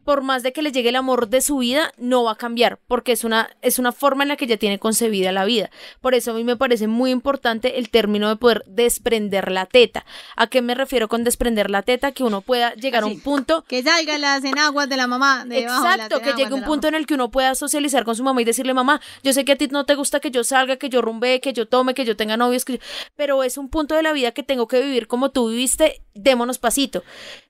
por 0.08 0.22
más 0.22 0.42
de 0.42 0.54
que 0.54 0.62
le 0.62 0.72
llegue 0.72 0.88
el 0.88 0.96
amor 0.96 1.28
de 1.28 1.42
su 1.42 1.58
vida, 1.58 1.92
no 1.98 2.24
va 2.24 2.32
a 2.32 2.36
cambiar, 2.36 2.80
porque 2.88 3.12
es 3.12 3.26
una, 3.26 3.50
es 3.62 3.78
una 3.78 3.92
forma 3.92 4.24
en 4.24 4.30
la 4.30 4.38
que 4.38 4.46
ella 4.46 4.56
tiene 4.56 4.80
concebida 4.80 5.34
la 5.34 5.44
vida. 5.44 5.70
Por 6.00 6.16
eso 6.16 6.32
a 6.32 6.34
mí 6.34 6.46
me 6.46 6.56
parece 6.56 6.88
muy 6.88 7.12
importante 7.12 7.78
el 7.78 7.90
término 7.90 8.30
de 8.30 8.38
poder 8.38 8.64
desprender 8.68 9.52
la 9.52 9.66
teta. 9.66 10.06
¿A 10.38 10.48
qué 10.48 10.62
me 10.62 10.76
refiero 10.76 11.10
con 11.10 11.26
desprender 11.26 11.70
la 11.70 11.82
teta? 11.82 12.14
Que 12.14 12.24
uno 12.24 12.40
pueda 12.40 12.74
llegar 12.76 13.04
a 13.04 13.06
un 13.06 13.20
punto 13.20 13.66
Que 13.68 13.84
salgan 13.84 14.22
las 14.22 14.46
enaguas 14.46 14.88
de 14.88 14.96
la 14.96 15.08
mamá. 15.08 15.44
de 15.44 15.60
Exacto, 15.60 16.22
que 16.22 16.32
llegue 16.36 16.54
un 16.54 16.64
punto 16.64 16.88
en 16.88 16.96
el 16.96 17.06
que 17.06 17.16
uno 17.16 17.30
pueda 17.30 17.54
socializar 17.54 18.06
con 18.06 18.16
su 18.16 18.24
mamá 18.24 18.42
y 18.42 18.46
decirle, 18.68 18.74
mamá, 18.74 19.02
yo 19.24 19.34
sé 19.34 19.46
que 19.46 19.54
a 19.54 19.56
ti 19.56 19.68
no 19.68 19.86
te 19.86 19.96
gusta 19.96 20.20
que 20.20 20.32
yo 20.32 20.44
salga, 20.44 20.78
que 20.78 20.90
yo 20.90 21.02
rumbe, 21.02 21.40
que 21.42 21.54
yo 21.54 21.68
tome, 21.68 21.94
que 21.94 22.06
yo 22.06 22.16
tenga 22.16 22.38
novios, 22.38 22.66
que 22.66 22.74
yo-". 22.74 22.80
pero 23.16 23.44
es 23.44 23.58
un 23.58 23.70
punto 23.70 23.96
de 23.96 24.04
la 24.04 24.12
vida 24.14 24.32
que 24.32 24.44
tengo 24.44 24.68
que 24.68 24.82
vivir 24.82 25.08
como 25.08 25.30
tú 25.32 25.50
viviste, 25.50 26.02
démonos 26.14 26.58
pasito. 26.60 27.04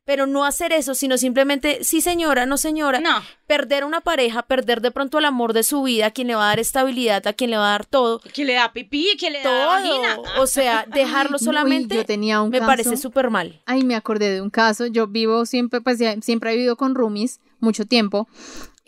Pero 0.06 0.26
no 0.26 0.46
hacer 0.46 0.72
eso, 0.72 0.96
sino 0.96 1.18
simplemente, 1.18 1.84
sí 1.84 2.00
señora, 2.00 2.46
no 2.46 2.56
señora. 2.58 3.02
No. 3.02 3.22
Perder 3.46 3.84
una 3.84 4.00
pareja, 4.00 4.42
perder 4.44 4.80
de 4.82 4.92
pronto 4.92 5.20
el 5.20 5.26
amor 5.26 5.52
de 5.52 5.64
su 5.64 5.84
vida, 5.84 6.08
a 6.08 6.12
quien 6.12 6.28
le 6.28 6.36
va 6.36 6.46
a 6.46 6.48
dar 6.50 6.60
estabilidad, 6.62 7.28
a 7.28 7.34
quien 7.34 7.50
le 7.52 7.58
va 7.58 7.68
a 7.68 7.72
dar 7.72 7.86
todo. 7.86 8.22
Que 8.34 8.46
le 8.46 8.54
da 8.54 8.72
pipí, 8.72 9.18
que 9.20 9.30
le 9.30 9.40
da 9.40 9.44
Todo. 9.44 9.66
vagina. 9.68 10.18
O 10.40 10.48
sea, 10.48 10.86
dejarlo 10.94 11.38
solamente 11.40 11.96
yo 11.96 12.06
tenía 12.06 12.42
un 12.42 12.50
me 12.52 12.60
caso- 12.60 12.68
parece 12.68 12.96
súper 12.98 13.30
mal. 13.30 13.62
Ay, 13.66 13.84
me 13.84 13.96
acordé 13.96 14.32
de 14.32 14.42
un 14.42 14.50
caso. 14.50 14.86
Yo 14.88 15.08
vivo 15.08 15.46
siempre, 15.46 15.82
pues 15.82 15.98
siempre 16.22 16.52
he 16.52 16.56
vivido 16.56 16.78
con 16.78 16.96
roomies 16.96 17.42
mucho 17.60 17.86
tiempo. 17.86 18.28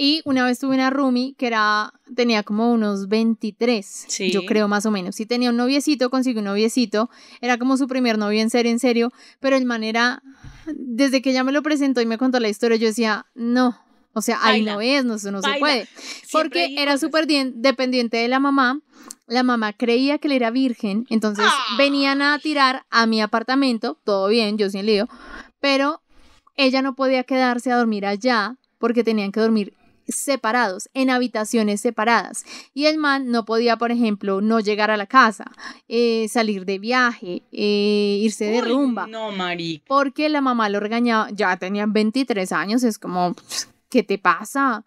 Y 0.02 0.22
una 0.24 0.46
vez 0.46 0.60
tuve 0.60 0.76
una 0.76 0.90
roomie 0.90 1.36
que 1.38 1.48
era, 1.48 1.92
tenía 2.16 2.44
como 2.44 2.72
unos 2.72 3.10
23, 3.10 4.06
Sí. 4.08 4.32
yo 4.32 4.46
creo 4.46 4.70
más 4.70 4.86
o 4.86 4.92
menos. 4.92 5.16
Sí 5.16 5.26
tenía 5.26 5.50
un 5.50 5.58
noviecito, 5.58 6.10
consiguió 6.10 6.40
un 6.40 6.46
noviecito. 6.46 7.10
Era 7.42 7.58
como 7.58 7.76
su 7.76 7.86
primer 7.88 8.18
novio 8.18 8.40
en 8.40 8.50
serio, 8.50 8.72
en 8.72 8.80
serio. 8.80 9.12
Pero 9.42 9.58
el 9.58 9.66
man 9.66 9.84
era, 9.84 10.24
desde 10.74 11.22
que 11.22 11.32
ella 11.32 11.44
me 11.44 11.52
lo 11.52 11.62
presentó 11.64 12.00
y 12.00 12.06
me 12.06 12.18
contó 12.18 12.40
la 12.40 12.48
historia, 12.48 12.78
yo 12.78 12.88
decía, 12.88 13.26
no. 13.36 13.78
O 14.14 14.22
sea, 14.22 14.40
ahí 14.42 14.62
Baila. 14.62 14.74
no 14.76 14.82
es, 14.82 15.04
no, 15.06 15.16
eso 15.16 15.32
no 15.32 15.42
se 15.42 15.54
puede. 15.60 15.86
Siempre 15.86 16.30
Porque 16.32 16.76
era 16.82 16.98
súper 16.98 17.28
dien- 17.28 17.52
dependiente 17.56 18.16
de 18.18 18.30
la 18.30 18.40
mamá. 18.40 18.80
La 19.28 19.44
mamá 19.44 19.74
creía 19.74 20.18
que 20.18 20.30
él 20.30 20.32
era 20.32 20.50
virgen, 20.50 21.08
entonces 21.10 21.46
Ah. 21.48 21.76
venían 21.78 22.22
a 22.22 22.40
tirar 22.40 22.86
a 22.90 23.06
mi 23.06 23.22
apartamento, 23.22 24.00
todo 24.06 24.30
bien, 24.30 24.58
yo 24.58 24.70
sin 24.70 24.86
lío, 24.86 25.08
pero 25.60 26.02
ella 26.56 26.82
no 26.82 26.96
podía 26.96 27.24
quedarse 27.26 27.70
a 27.72 27.78
dormir 27.78 28.06
allá 28.06 28.56
porque 28.80 29.04
tenían 29.04 29.32
que 29.32 29.40
dormir 29.42 29.74
separados, 30.10 30.90
en 30.94 31.10
habitaciones 31.10 31.82
separadas. 31.82 32.46
Y 32.74 32.86
el 32.86 32.98
man 32.98 33.32
no 33.32 33.46
podía, 33.46 33.78
por 33.78 33.92
ejemplo, 33.92 34.42
no 34.42 34.60
llegar 34.60 34.92
a 34.92 34.98
la 34.98 35.06
casa, 35.08 35.46
eh, 35.88 36.28
salir 36.30 36.66
de 36.66 36.80
viaje, 36.80 37.44
eh, 37.52 38.20
irse 38.22 38.46
de 38.46 38.62
Uy, 38.62 38.68
rumba, 38.68 39.08
No, 39.08 39.32
marica. 39.32 39.84
porque 39.88 40.30
la 40.30 40.42
mamá 40.42 40.70
lo 40.70 40.80
regañaba, 40.80 41.30
ya 41.32 41.56
tenían 41.58 41.94
23 41.94 42.52
años, 42.52 42.84
es 42.84 42.98
como, 43.00 43.36
¿qué 43.90 44.04
te 44.04 44.18
pasa? 44.18 44.84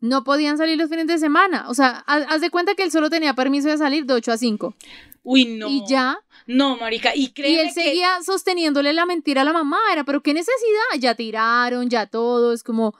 No 0.00 0.24
podían 0.24 0.58
salir 0.58 0.76
los 0.76 0.90
fines 0.90 1.06
de 1.06 1.18
semana. 1.18 1.66
O 1.68 1.74
sea, 1.74 2.02
haz, 2.08 2.40
de 2.40 2.50
cuenta 2.50 2.74
que 2.74 2.82
él 2.82 2.90
solo 2.90 3.08
tenía 3.08 3.34
permiso 3.34 3.68
de 3.68 3.78
salir 3.78 4.04
de 4.04 4.14
8 4.14 4.32
a 4.32 4.36
5. 4.36 4.74
Uy, 5.22 5.44
no. 5.44 5.68
Y 5.68 5.84
ya. 5.88 6.18
No, 6.48 6.76
marica. 6.76 7.14
Y 7.14 7.32
Y 7.36 7.42
él 7.56 7.68
que- 7.68 7.72
seguía 7.72 8.20
sosteniéndole 8.26 8.92
la 8.94 9.06
mentira 9.06 9.42
a 9.42 9.44
la 9.44 9.52
mamá. 9.52 9.78
Era, 9.92 10.02
pero 10.02 10.20
qué 10.20 10.34
necesidad. 10.34 10.98
Ya 10.98 11.14
tiraron, 11.14 11.88
ya 11.88 12.06
todo. 12.06 12.52
Es 12.52 12.64
como, 12.64 12.96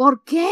¿por 0.00 0.24
qué? 0.24 0.50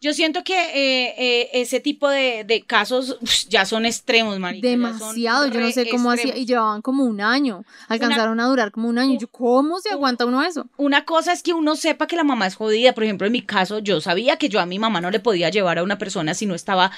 Yo 0.00 0.14
siento 0.14 0.42
que 0.44 0.54
eh, 0.54 1.14
eh, 1.18 1.50
ese 1.52 1.78
tipo 1.78 2.08
de, 2.08 2.42
de 2.44 2.62
casos 2.62 3.18
uf, 3.20 3.30
ya 3.50 3.66
son 3.66 3.84
extremos, 3.84 4.38
marica. 4.38 4.66
Demasiado. 4.66 5.46
Yo 5.48 5.60
no 5.60 5.70
sé 5.70 5.90
cómo 5.90 6.10
hacía. 6.10 6.34
Y 6.34 6.46
llevaban 6.46 6.80
como 6.80 7.04
un 7.04 7.20
año. 7.20 7.66
Alcanzaron 7.88 8.40
a 8.40 8.46
durar 8.46 8.72
como 8.72 8.88
un 8.88 8.98
año. 8.98 9.18
Yo, 9.20 9.28
¿cómo 9.28 9.78
se 9.78 9.90
aguanta 9.90 10.24
uno 10.24 10.42
eso? 10.42 10.68
Una 10.78 11.04
cosa 11.04 11.34
es 11.34 11.42
que 11.42 11.52
uno 11.52 11.76
sepa 11.76 12.06
que 12.06 12.16
la 12.16 12.24
mamá 12.24 12.46
es 12.46 12.54
jodida. 12.54 12.94
Por 12.94 13.04
ejemplo, 13.04 13.26
en 13.26 13.32
mi 13.34 13.42
caso, 13.42 13.78
yo 13.78 14.00
sabía 14.00 14.38
que 14.38 14.48
yo 14.48 14.58
a 14.58 14.64
mi 14.64 14.78
mamá 14.78 15.02
no 15.02 15.10
le 15.10 15.20
podía 15.20 15.50
llevar 15.50 15.78
a 15.78 15.82
una 15.82 15.98
persona 15.98 16.32
si 16.32 16.46
no 16.46 16.54
estaba 16.54 16.92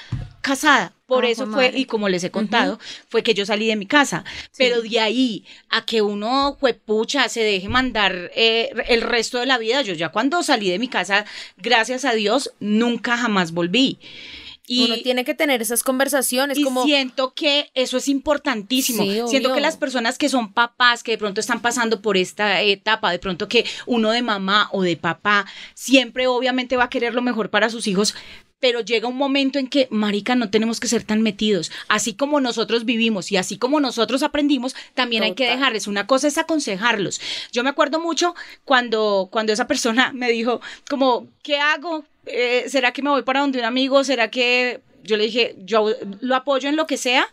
casada. 0.45 0.93
Por 1.07 1.25
Ah, 1.25 1.29
eso 1.29 1.45
fue, 1.45 1.67
madre. 1.67 1.79
y 1.79 1.85
como 1.85 2.07
les 2.09 2.23
he 2.23 2.31
contado, 2.31 2.79
fue 3.09 3.21
que 3.21 3.33
yo 3.33 3.45
salí 3.45 3.67
de 3.67 3.75
mi 3.75 3.85
casa. 3.85 4.23
Pero 4.57 4.81
de 4.81 4.99
ahí 4.99 5.43
a 5.69 5.85
que 5.85 6.01
uno, 6.01 6.57
pucha, 6.85 7.29
se 7.29 7.41
deje 7.41 7.67
mandar 7.67 8.31
eh, 8.35 8.71
el 8.87 9.01
resto 9.01 9.39
de 9.39 9.45
la 9.45 9.57
vida, 9.57 9.81
yo 9.81 9.93
ya 9.93 10.09
cuando 10.09 10.41
salí 10.43 10.69
de 10.69 10.79
mi 10.79 10.87
casa, 10.87 11.25
gracias 11.57 12.05
a 12.05 12.13
Dios, 12.13 12.51
nunca 12.59 13.17
jamás 13.17 13.51
volví. 13.51 13.99
Y, 14.67 14.85
Uno 14.85 14.95
tiene 15.03 15.23
que 15.25 15.35
tener 15.35 15.61
esas 15.61 15.83
conversaciones 15.83 16.57
y 16.57 16.63
como... 16.63 16.83
siento 16.83 17.33
que 17.35 17.69
eso 17.75 17.97
es 17.97 18.07
importantísimo. 18.07 19.03
Sí, 19.03 19.21
siento 19.27 19.53
que 19.53 19.61
las 19.61 19.77
personas 19.77 20.17
que 20.17 20.27
son 20.27 20.53
papás, 20.53 21.03
que 21.03 21.11
de 21.11 21.17
pronto 21.19 21.39
están 21.39 21.61
pasando 21.61 22.01
por 22.01 22.17
esta 22.17 22.61
etapa, 22.61 23.11
de 23.11 23.19
pronto 23.19 23.47
que 23.47 23.63
uno 23.85 24.09
de 24.09 24.23
mamá 24.23 24.69
o 24.71 24.81
de 24.81 24.97
papá, 24.97 25.45
siempre 25.75 26.25
obviamente 26.25 26.77
va 26.77 26.85
a 26.85 26.89
querer 26.89 27.13
lo 27.13 27.21
mejor 27.21 27.51
para 27.51 27.69
sus 27.69 27.85
hijos. 27.85 28.15
Pero 28.59 28.81
llega 28.81 29.07
un 29.07 29.17
momento 29.17 29.59
en 29.59 29.67
que, 29.67 29.87
marica, 29.91 30.35
no 30.35 30.49
tenemos 30.49 30.79
que 30.79 30.87
ser 30.87 31.03
tan 31.03 31.21
metidos. 31.21 31.71
Así 31.87 32.13
como 32.13 32.39
nosotros 32.39 32.85
vivimos 32.85 33.31
y 33.31 33.37
así 33.37 33.57
como 33.57 33.79
nosotros 33.79 34.23
aprendimos, 34.23 34.75
también 34.93 35.23
hay 35.23 35.33
que 35.33 35.47
dejarles. 35.47 35.87
Una 35.87 36.07
cosa 36.07 36.27
es 36.27 36.37
aconsejarlos. 36.37 37.19
Yo 37.51 37.63
me 37.63 37.69
acuerdo 37.69 37.99
mucho 37.99 38.33
cuando, 38.63 39.29
cuando 39.31 39.53
esa 39.53 39.67
persona 39.67 40.11
me 40.15 40.31
dijo, 40.31 40.61
como, 40.89 41.27
¿qué 41.43 41.59
hago? 41.59 42.05
Eh, 42.25 42.65
¿Será 42.67 42.91
que 42.91 43.01
me 43.01 43.09
voy 43.09 43.23
para 43.23 43.41
donde 43.41 43.59
un 43.59 43.65
amigo? 43.65 44.03
¿Será 44.03 44.31
que 44.31 44.81
yo 45.03 45.17
le 45.17 45.25
dije, 45.25 45.55
yo 45.59 45.93
lo 46.21 46.35
apoyo 46.35 46.69
en 46.69 46.75
lo 46.75 46.87
que 46.87 46.97
sea? 46.97 47.27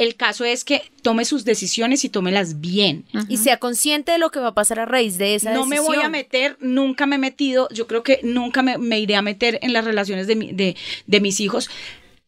El 0.00 0.16
caso 0.16 0.44
es 0.44 0.64
que 0.64 0.82
tome 1.02 1.24
sus 1.24 1.44
decisiones 1.44 2.04
y 2.04 2.08
tómelas 2.08 2.60
bien. 2.60 3.04
y 3.28 3.36
sea 3.36 3.58
consciente 3.58 4.12
de 4.12 4.18
lo 4.18 4.30
que 4.30 4.40
va 4.40 4.48
a 4.48 4.54
pasar 4.54 4.78
a 4.80 4.86
raíz 4.86 5.18
de 5.18 5.34
esa 5.34 5.52
No 5.52 5.66
me 5.66 5.78
voy 5.80 5.98
a 5.98 6.08
meter, 6.08 6.56
nunca 6.60 7.06
me 7.06 7.16
he 7.16 7.18
metido, 7.18 7.68
yo 7.70 7.86
creo 7.86 8.02
que 8.02 8.20
nunca 8.22 8.62
me, 8.62 8.78
me 8.78 8.98
iré 8.98 9.16
a 9.16 9.22
meter 9.22 9.58
en 9.62 9.72
las 9.72 9.84
relaciones 9.84 10.26
de, 10.26 10.36
mi- 10.36 10.52
de, 10.52 10.74
de 11.06 11.20
mis 11.20 11.38
hijos. 11.40 11.68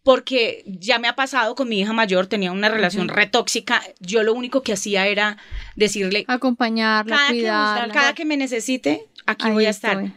Porque 0.04 0.64
ya 0.66 0.98
me 0.98 1.06
ha 1.06 1.14
pasado 1.14 1.54
con 1.54 1.68
mi 1.68 1.78
hija 1.80 1.92
mayor, 1.92 2.26
tenía 2.26 2.50
una 2.50 2.68
relación 2.68 3.08
re 3.08 3.26
tóxica. 3.28 3.80
Yo 4.00 4.24
lo 4.24 4.34
único 4.34 4.62
que 4.62 4.72
hacía 4.72 5.06
era 5.06 5.38
decirle, 5.76 6.24
Acompañarla, 6.26 7.16
cada 7.16 7.30
que, 7.32 7.42
cada 7.94 8.12
que 8.14 8.24
me 8.24 8.36
necesite, 8.36 9.06
aquí 9.26 9.46
Ahí 9.46 9.52
voy 9.52 9.66
a 9.66 9.70
estar. 9.70 10.02
estoy. 10.02 10.12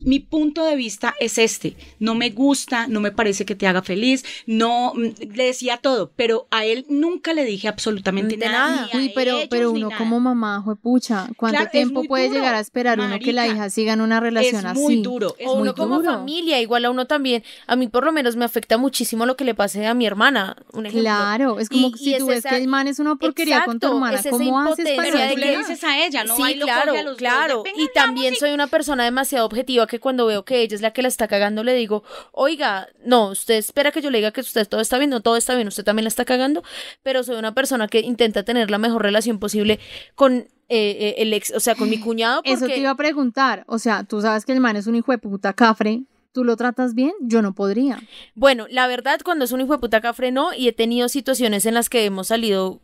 Mi 0.00 0.20
punto 0.20 0.64
de 0.64 0.76
vista 0.76 1.14
es 1.20 1.38
este. 1.38 1.76
No 1.98 2.14
me 2.14 2.30
gusta, 2.30 2.86
no 2.86 3.00
me 3.00 3.12
parece 3.12 3.44
que 3.44 3.54
te 3.54 3.66
haga 3.66 3.82
feliz, 3.82 4.24
no 4.46 4.92
mm, 4.94 5.34
le 5.34 5.44
decía 5.44 5.76
todo, 5.76 6.10
pero 6.16 6.46
a 6.50 6.64
él 6.64 6.86
nunca 6.88 7.32
le 7.32 7.44
dije 7.44 7.68
absolutamente 7.68 8.36
De 8.36 8.46
nada. 8.46 8.76
nada. 8.76 8.88
Uy, 8.94 9.12
pero, 9.14 9.36
ellos, 9.38 9.48
pero 9.50 9.70
uno 9.72 9.90
como 9.96 10.20
mamá, 10.20 10.60
juepucha, 10.62 11.28
¿cuánto 11.36 11.54
Claro, 11.56 11.66
es 11.66 11.72
tiempo 11.72 12.04
puede 12.04 12.28
duro, 12.28 12.38
llegar 12.40 12.54
a 12.54 12.60
esperar 12.60 12.98
uno 13.00 13.18
que 13.18 13.32
la 13.32 13.46
hija 13.46 13.70
siga 13.70 13.92
en 13.92 14.00
una 14.00 14.20
relación 14.20 14.60
es 14.60 14.64
así? 14.64 14.80
muy 14.80 15.02
duro, 15.02 15.34
es 15.38 15.46
o 15.48 15.54
muy 15.54 15.62
uno 15.62 15.74
como 15.74 15.96
duro. 16.00 16.12
familia, 16.12 16.60
igual 16.60 16.84
a 16.84 16.90
uno 16.90 17.06
también, 17.06 17.42
a 17.66 17.76
mí 17.76 17.88
por 17.88 18.04
lo 18.04 18.12
menos 18.12 18.36
me 18.36 18.44
afecta 18.44 18.78
muchísimo 18.78 19.26
lo 19.26 19.36
que 19.36 19.44
le 19.44 19.54
pase 19.54 19.86
a 19.86 19.94
mi 19.94 20.06
hermana, 20.06 20.56
un 20.72 20.86
ejemplo. 20.86 21.02
Claro, 21.10 21.58
es 21.58 21.68
como 21.68 21.88
Y- 21.88 21.92
y 21.94 21.98
si 21.98 22.14
es 22.14 22.20
tú 22.20 22.26
ves 22.26 22.38
esa- 22.38 22.50
que 22.50 22.56
el 22.56 22.68
man 22.68 22.88
es 22.88 22.98
una 22.98 23.16
porquería 23.16 23.64
con 23.64 23.78
tu 23.78 23.86
Exacto, 23.86 23.96
hermana, 23.96 24.18
es 24.20 24.26
¿cómo 24.28 24.60
haces 24.60 24.88
para 24.96 25.02
Pero 25.10 25.18
de 25.18 25.28
tú 25.28 25.34
que- 25.34 25.40
le 25.40 25.58
dices 25.58 25.84
a 25.84 26.04
ella, 26.06 26.24
no 26.24 26.36
sí, 26.36 26.42
y 26.54 26.58
claro, 26.60 26.92
a 26.96 27.02
los 27.02 27.16
claro. 27.16 27.62
"Venga, 27.62 27.82
Y 27.82 27.88
también 27.94 28.34
y-". 28.34 28.36
soy 28.36 28.50
una 28.52 28.66
persona 28.66 29.04
demasiado 29.04 29.46
objetiva 29.46 29.86
que 29.90 30.00
cuando 30.00 30.24
veo 30.24 30.44
que 30.44 30.62
ella 30.62 30.74
es 30.74 30.80
la 30.80 30.92
que 30.92 31.02
la 31.02 31.08
está 31.08 31.28
cagando, 31.28 31.64
le 31.64 31.74
digo, 31.74 32.04
oiga, 32.32 32.88
no, 33.04 33.30
usted 33.30 33.56
espera 33.56 33.90
que 33.90 34.00
yo 34.00 34.10
le 34.10 34.18
diga 34.18 34.30
que 34.30 34.40
usted 34.40 34.66
todo 34.66 34.80
está 34.80 34.96
bien, 34.98 35.10
no 35.10 35.20
todo 35.20 35.36
está 35.36 35.54
bien, 35.56 35.68
usted 35.68 35.84
también 35.84 36.04
la 36.04 36.08
está 36.08 36.24
cagando, 36.24 36.62
pero 37.02 37.24
soy 37.24 37.36
una 37.36 37.52
persona 37.54 37.88
que 37.88 38.00
intenta 38.00 38.44
tener 38.44 38.70
la 38.70 38.78
mejor 38.78 39.02
relación 39.02 39.38
posible 39.40 39.80
con 40.14 40.32
eh, 40.32 40.46
eh, 40.68 41.14
el 41.18 41.32
ex, 41.32 41.52
o 41.54 41.60
sea, 41.60 41.74
con 41.74 41.90
mi 41.90 41.98
cuñado, 42.00 42.42
porque 42.42 42.54
Eso 42.54 42.66
te 42.66 42.78
iba 42.78 42.90
a 42.90 42.96
preguntar, 42.96 43.64
o 43.66 43.78
sea, 43.78 44.04
tú 44.04 44.20
sabes 44.22 44.46
que 44.46 44.52
el 44.52 44.60
man 44.60 44.76
es 44.76 44.86
un 44.86 44.94
hijo 44.94 45.10
de 45.10 45.18
puta 45.18 45.52
cafre, 45.52 46.04
¿tú 46.32 46.44
lo 46.44 46.56
tratas 46.56 46.94
bien? 46.94 47.12
Yo 47.20 47.42
no 47.42 47.52
podría. 47.52 48.00
Bueno, 48.36 48.66
la 48.70 48.86
verdad, 48.86 49.20
cuando 49.24 49.44
es 49.44 49.52
un 49.52 49.60
hijo 49.60 49.72
de 49.72 49.80
puta 49.80 50.00
cafre, 50.00 50.30
no, 50.30 50.54
y 50.54 50.68
he 50.68 50.72
tenido 50.72 51.08
situaciones 51.08 51.66
en 51.66 51.74
las 51.74 51.90
que 51.90 52.04
hemos 52.04 52.28
salido 52.28 52.80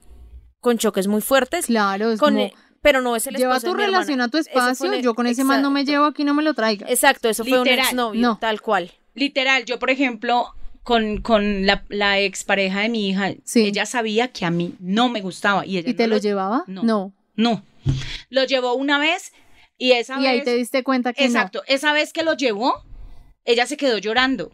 con 0.61 0.79
choques 0.79 1.07
muy 1.07 1.21
fuertes, 1.21 1.67
Claro, 1.67 2.11
es 2.11 2.19
con, 2.19 2.35
como, 2.35 2.51
pero 2.83 3.01
no 3.01 3.17
es 3.17 3.27
el 3.27 3.37
lleva 3.37 3.57
esposo 3.57 3.67
de 3.69 3.73
tu 3.73 3.77
mi 3.79 3.83
hermana. 3.85 3.99
relación 3.99 4.21
a 4.21 4.29
tu 4.29 4.39
espacio, 4.39 4.95
yo 5.01 5.15
con 5.15 5.27
ese 5.27 5.45
man 5.45 5.63
no 5.63 5.71
me 5.71 5.81
exacto. 5.81 5.93
llevo 5.93 6.05
aquí, 6.07 6.25
no 6.25 6.35
me 6.35 6.43
lo 6.43 6.55
traigas. 6.55 6.91
Exacto, 6.91 7.29
eso 7.29 7.45
fue 7.45 7.61
un 7.61 7.69
exnovio, 7.69 8.21
No. 8.21 8.39
tal 8.39 8.61
cual. 8.61 8.91
Literal, 9.15 9.65
yo 9.65 9.79
por 9.79 9.91
ejemplo, 9.91 10.47
con, 10.83 11.21
con 11.23 11.67
la, 11.67 11.85
la 11.89 12.21
expareja 12.21 12.81
de 12.81 12.89
mi 12.89 13.09
hija, 13.09 13.33
Sí. 13.45 13.67
ella 13.67 13.87
sabía 13.87 14.29
que 14.29 14.45
a 14.45 14.51
mí 14.51 14.75
no 14.79 15.09
me 15.09 15.21
gustaba. 15.21 15.67
¿Y, 15.67 15.79
ella 15.79 15.91
¿Y 15.91 15.95
te 15.95 16.07
lo 16.07 16.19
llevaba? 16.19 16.65
No. 16.67 16.83
No. 16.83 17.13
No. 17.35 17.65
Lo 18.31 18.45
llevó 18.45 18.75
una 18.75 18.99
vez 18.99 19.33
y 19.79 19.93
esa 19.93 20.21
Y 20.21 20.27
ahí 20.27 20.37
vez... 20.39 20.45
te 20.45 20.55
diste 20.55 20.83
cuenta 20.83 21.13
que 21.13 21.25
Exacto, 21.25 21.63
esa 21.67 21.93
vez 21.93 22.13
que 22.13 22.23
lo 22.23 22.35
llevó, 22.35 22.75
ella 23.45 23.67
se 23.67 23.77
quedó 23.77 23.99
llorando. 23.99 24.53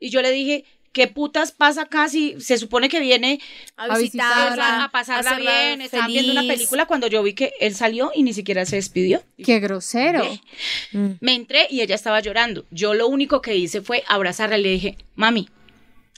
Y 0.00 0.10
yo 0.10 0.22
le 0.22 0.30
dije, 0.30 0.64
¿qué 0.98 1.06
putas 1.06 1.52
pasa 1.52 1.82
acá 1.82 2.08
si 2.08 2.34
se 2.40 2.58
supone 2.58 2.88
que 2.88 2.98
viene 2.98 3.38
A 3.76 3.84
A 3.84 3.98
visitarla, 3.98 4.82
a 4.82 4.90
pasarla 4.90 5.30
hacerla 5.30 5.50
bien? 5.52 5.80
Estaban 5.80 6.08
viendo 6.08 6.32
una 6.32 6.42
película 6.42 6.86
cuando 6.86 7.06
yo 7.06 7.22
vi 7.22 7.34
que 7.34 7.52
él 7.60 7.72
salió 7.76 8.10
y 8.16 8.24
ni 8.24 8.32
siquiera 8.32 8.66
se 8.66 8.74
despidió. 8.74 9.22
Qué 9.40 9.60
grosero. 9.60 10.22
Ve. 10.22 10.40
Mm. 10.90 11.10
Me 11.20 11.36
entré 11.36 11.68
y 11.70 11.82
ella 11.82 11.94
estaba 11.94 12.18
llorando. 12.18 12.64
Yo 12.72 12.94
lo 12.94 13.06
único 13.06 13.40
que 13.42 13.54
hice 13.54 13.80
fue 13.80 14.02
abrazarla 14.08 14.58
y 14.58 14.62
le 14.62 14.70
dije, 14.70 14.98
mami, 15.14 15.48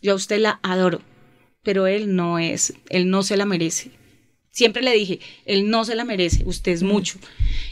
yo 0.00 0.12
a 0.12 0.14
usted 0.14 0.38
la 0.38 0.60
adoro, 0.62 1.02
pero 1.62 1.86
él 1.86 2.16
no 2.16 2.38
es, 2.38 2.72
él 2.88 3.10
no 3.10 3.22
se 3.22 3.36
la 3.36 3.44
merece. 3.44 3.90
Siempre 4.52 4.82
le 4.82 4.92
dije, 4.92 5.20
él 5.46 5.70
no 5.70 5.84
se 5.84 5.94
la 5.94 6.04
merece, 6.04 6.42
usted 6.44 6.72
es 6.72 6.82
mucho. 6.82 7.18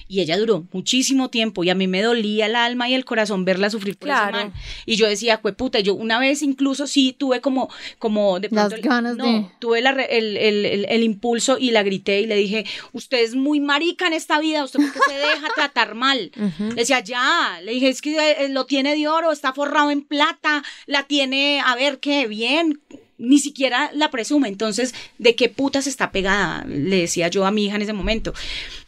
Y 0.06 0.20
ella 0.20 0.38
duró 0.38 0.64
muchísimo 0.72 1.28
tiempo 1.28 1.64
y 1.64 1.70
a 1.70 1.74
mí 1.74 1.86
me 1.88 2.00
dolía 2.02 2.46
el 2.46 2.54
alma 2.56 2.88
y 2.88 2.94
el 2.94 3.04
corazón 3.04 3.44
verla 3.44 3.68
sufrir 3.68 3.96
por 3.98 4.06
Claro. 4.06 4.38
ese 4.38 4.46
man. 4.46 4.54
Y 4.86 4.94
yo 4.96 5.06
decía, 5.08 5.42
puta, 5.42 5.80
yo 5.80 5.94
una 5.94 6.18
vez 6.20 6.40
incluso 6.42 6.86
sí 6.86 7.14
tuve 7.18 7.40
como, 7.40 7.68
como 7.98 8.38
de 8.40 8.48
Las 8.52 8.68
pronto, 8.68 8.88
ganas 8.88 9.16
no, 9.16 9.24
de- 9.26 9.46
tuve 9.58 9.82
la 9.82 9.90
el, 9.90 10.36
el- 10.36 10.64
el- 10.64 10.86
el 10.88 11.02
impulso 11.02 11.58
y 11.58 11.72
la 11.72 11.82
grité 11.82 12.20
y 12.20 12.26
le 12.26 12.36
dije, 12.36 12.64
usted 12.92 13.18
es 13.24 13.34
muy 13.34 13.58
marica 13.60 14.06
en 14.06 14.12
esta 14.12 14.38
vida, 14.38 14.64
usted 14.64 14.78
por 14.78 14.92
qué 14.92 15.00
se 15.08 15.18
deja 15.18 15.48
tratar 15.56 15.94
mal. 15.96 16.30
Le 16.58 16.74
decía, 16.74 17.00
ya, 17.00 17.60
le 17.64 17.72
dije, 17.72 17.88
es 17.88 18.00
que 18.00 18.16
eh, 18.16 18.48
lo 18.50 18.66
tiene 18.66 18.94
de 18.96 19.08
oro, 19.08 19.32
está 19.32 19.52
forrado 19.52 19.90
en 19.90 20.02
plata, 20.02 20.62
la 20.86 21.02
tiene, 21.02 21.60
a 21.60 21.74
ver 21.74 21.98
qué, 21.98 22.26
bien, 22.28 22.80
ni 23.18 23.38
siquiera 23.38 23.90
la 23.94 24.10
presume. 24.10 24.48
Entonces, 24.48 24.94
¿de 25.18 25.34
qué 25.34 25.48
putas 25.48 25.86
está 25.86 26.10
pegada? 26.12 26.64
Le 26.66 27.00
decía 27.00 27.28
yo 27.28 27.44
a 27.46 27.50
mi 27.50 27.66
hija 27.66 27.76
en 27.76 27.82
ese 27.82 27.92
momento. 27.92 28.32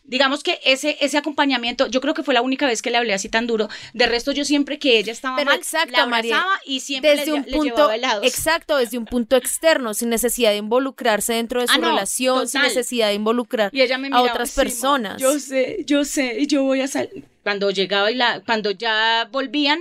Digamos 0.04 0.42
que 0.42 0.58
ese, 0.64 0.96
ese 1.00 1.18
acompañamiento, 1.18 1.86
yo 1.86 2.00
creo 2.00 2.14
que 2.14 2.24
fue 2.24 2.34
la 2.34 2.42
única 2.42 2.66
vez 2.66 2.82
que 2.82 2.90
le 2.90 2.96
hablé 2.96 3.12
así 3.14 3.28
tan 3.28 3.46
duro. 3.46 3.68
De 3.92 4.06
resto, 4.06 4.32
yo 4.32 4.44
siempre 4.44 4.80
que 4.80 4.98
ella 4.98 5.12
estaba 5.12 5.36
Pero 5.36 5.50
mal, 5.50 5.58
exacto, 5.58 5.92
la 5.96 6.06
María, 6.06 6.44
y 6.66 6.80
siempre 6.80 7.10
desde 7.10 7.26
le, 7.26 7.32
un 7.34 7.42
le 7.46 7.52
punto 7.52 7.64
llevaba 7.76 7.94
helados. 7.94 8.26
exacto 8.26 8.76
desde 8.76 8.98
un 8.98 9.04
punto 9.04 9.36
externo 9.36 9.94
sin 9.94 10.08
necesidad 10.08 10.50
de 10.50 10.56
involucrarse 10.56 11.34
dentro 11.34 11.60
de 11.60 11.68
su 11.68 11.74
Ah, 11.74 11.78
no, 11.78 11.88
relación 11.90 12.48
sin 12.48 12.62
necesidad 12.62 13.06
de 13.08 13.14
involucrar 13.14 13.70
Y 13.72 13.82
ella 13.82 13.98
me 13.98 14.08
a 14.10 14.20
otras 14.22 14.50
personas 14.52 15.20
Yo 15.22 15.38
sé, 15.38 15.84
yo 15.86 16.04
sé, 16.04 16.44
yo 16.46 16.64
voy 16.64 16.80
a 16.80 16.88
salir. 16.88 17.24
Cuando 17.44 17.70
llegaba 17.70 18.10
y 18.10 18.16
la, 18.16 18.40
cuando 18.40 18.72
ya 18.72 19.28
volvían, 19.30 19.80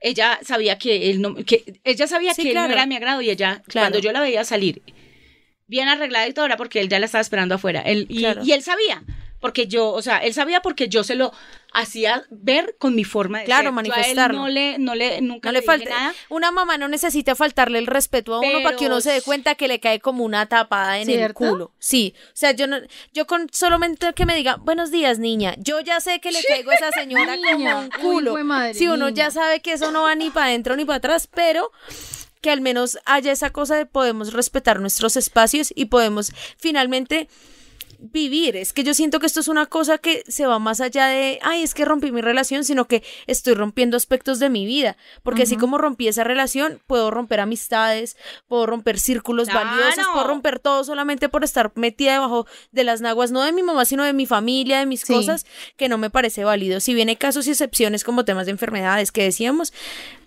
ella 0.00 0.38
sabía 0.42 0.78
que 0.78 1.10
él 1.10 1.20
no, 1.20 1.34
que 1.34 1.64
ella 1.84 2.06
sabía 2.06 2.34
Sí, 2.34 2.42
que 2.42 2.48
él 2.50 2.54
no 2.54 2.64
era 2.66 2.82
de 2.82 2.86
mi 2.86 2.96
agrado 2.96 3.20
y 3.22 3.30
ella, 3.30 3.62
Claro. 3.66 3.84
cuando 3.86 3.98
yo 3.98 4.12
la 4.12 4.20
veía 4.20 4.44
salir, 4.44 4.82
bien 5.66 5.88
arreglada 5.88 6.26
y 6.28 6.32
todo, 6.32 6.46
era 6.46 6.56
porque 6.56 6.80
él 6.80 6.88
ya 6.88 6.98
la 6.98 7.06
estaba 7.06 7.20
esperando 7.22 7.54
afuera. 7.56 7.80
Él, 7.82 8.06
y, 8.08 8.18
Claro. 8.20 8.42
y 8.44 8.52
él 8.52 8.62
sabía. 8.62 9.02
Porque 9.40 9.66
yo, 9.66 9.90
o 9.92 10.02
sea, 10.02 10.18
él 10.18 10.34
sabía 10.34 10.60
porque 10.60 10.88
yo 10.88 11.04
se 11.04 11.14
lo 11.14 11.32
hacía 11.72 12.24
ver 12.30 12.74
con 12.78 12.94
mi 12.94 13.04
forma 13.04 13.40
de 13.40 13.44
Claro, 13.44 13.64
ser. 13.66 13.72
Manifestarlo. 13.72 14.38
no 14.40 14.48
le, 14.48 14.78
no 14.78 14.94
le, 14.94 15.20
nunca 15.20 15.50
no 15.50 15.52
le 15.52 15.62
falta 15.62 15.90
nada. 15.90 16.14
una 16.28 16.50
mamá 16.50 16.78
no 16.78 16.88
necesita 16.88 17.34
faltarle 17.34 17.78
el 17.78 17.86
respeto 17.86 18.34
a 18.34 18.40
uno 18.40 18.62
para 18.62 18.76
que 18.76 18.86
uno 18.86 19.00
se 19.00 19.12
dé 19.12 19.22
cuenta 19.22 19.54
que 19.54 19.68
le 19.68 19.78
cae 19.78 20.00
como 20.00 20.24
una 20.24 20.46
tapada 20.46 20.98
en 20.98 21.10
el 21.10 21.34
culo 21.34 21.72
sí 21.78 22.14
o 22.28 22.30
sea 22.36 22.52
yo 22.52 22.66
no 22.66 22.78
yo 23.12 23.26
con 23.26 23.48
solamente 23.52 24.14
que 24.14 24.24
me 24.24 24.34
diga 24.34 24.56
buenos 24.56 24.90
días 24.90 25.18
niña 25.18 25.54
yo 25.58 25.80
ya 25.80 26.00
sé 26.00 26.20
que 26.20 26.32
le 26.32 26.42
caigo 26.48 26.70
a 26.70 26.74
esa 26.74 26.90
señora 26.92 27.36
como 27.52 27.78
un 27.80 27.90
culo 27.90 28.44
madre, 28.44 28.72
si 28.74 28.88
uno 28.88 29.10
niña. 29.10 29.26
ya 29.26 29.30
sabe 29.30 29.60
que 29.60 29.72
eso 29.74 29.92
no 29.92 30.04
va 30.04 30.14
ni 30.14 30.30
para 30.30 30.46
adentro 30.46 30.74
ni 30.74 30.86
para 30.86 30.96
atrás 30.96 31.26
pero 31.26 31.70
que 32.40 32.50
al 32.50 32.62
menos 32.62 32.98
haya 33.04 33.30
esa 33.30 33.50
cosa 33.50 33.76
de 33.76 33.84
podemos 33.84 34.32
respetar 34.32 34.80
nuestros 34.80 35.16
espacios 35.18 35.70
y 35.76 35.84
podemos 35.86 36.32
finalmente 36.56 37.28
vivir. 37.98 38.56
Es 38.56 38.72
que 38.72 38.84
yo 38.84 38.94
siento 38.94 39.18
que 39.20 39.26
esto 39.26 39.40
es 39.40 39.48
una 39.48 39.66
cosa 39.66 39.98
que 39.98 40.22
se 40.28 40.46
va 40.46 40.58
más 40.58 40.80
allá 40.80 41.06
de, 41.08 41.38
ay, 41.42 41.62
es 41.62 41.74
que 41.74 41.84
rompí 41.84 42.12
mi 42.12 42.20
relación, 42.20 42.64
sino 42.64 42.86
que 42.86 43.02
estoy 43.26 43.54
rompiendo 43.54 43.96
aspectos 43.96 44.38
de 44.38 44.48
mi 44.50 44.66
vida. 44.66 44.96
Porque 45.22 45.42
así 45.42 45.56
como 45.56 45.78
rompí 45.78 46.06
esa 46.08 46.24
relación, 46.24 46.80
puedo 46.86 47.10
romper 47.10 47.40
amistades, 47.40 48.16
puedo 48.46 48.66
romper 48.66 48.98
círculos 49.00 49.48
Claro. 49.48 49.68
valiosos, 49.70 50.06
puedo 50.12 50.26
romper 50.26 50.58
todo 50.60 50.84
solamente 50.84 51.28
por 51.28 51.42
estar 51.44 51.72
metida 51.74 52.12
debajo 52.12 52.46
de 52.72 52.84
las 52.84 53.00
naguas, 53.00 53.30
no 53.32 53.42
de 53.42 53.52
mi 53.52 53.62
mamá, 53.62 53.84
sino 53.84 54.04
de 54.04 54.12
mi 54.12 54.26
familia, 54.26 54.78
de 54.78 54.86
mis 54.86 55.00
Sí. 55.00 55.12
cosas, 55.12 55.44
que 55.76 55.88
no 55.88 55.98
me 55.98 56.10
parece 56.10 56.44
válido. 56.44 56.80
Si 56.80 56.94
bien 56.94 57.08
hay 57.08 57.16
casos 57.16 57.46
y 57.46 57.50
excepciones 57.50 58.04
como 58.04 58.24
temas 58.24 58.46
de 58.46 58.52
enfermedades 58.52 59.12
que 59.12 59.22
decíamos, 59.24 59.72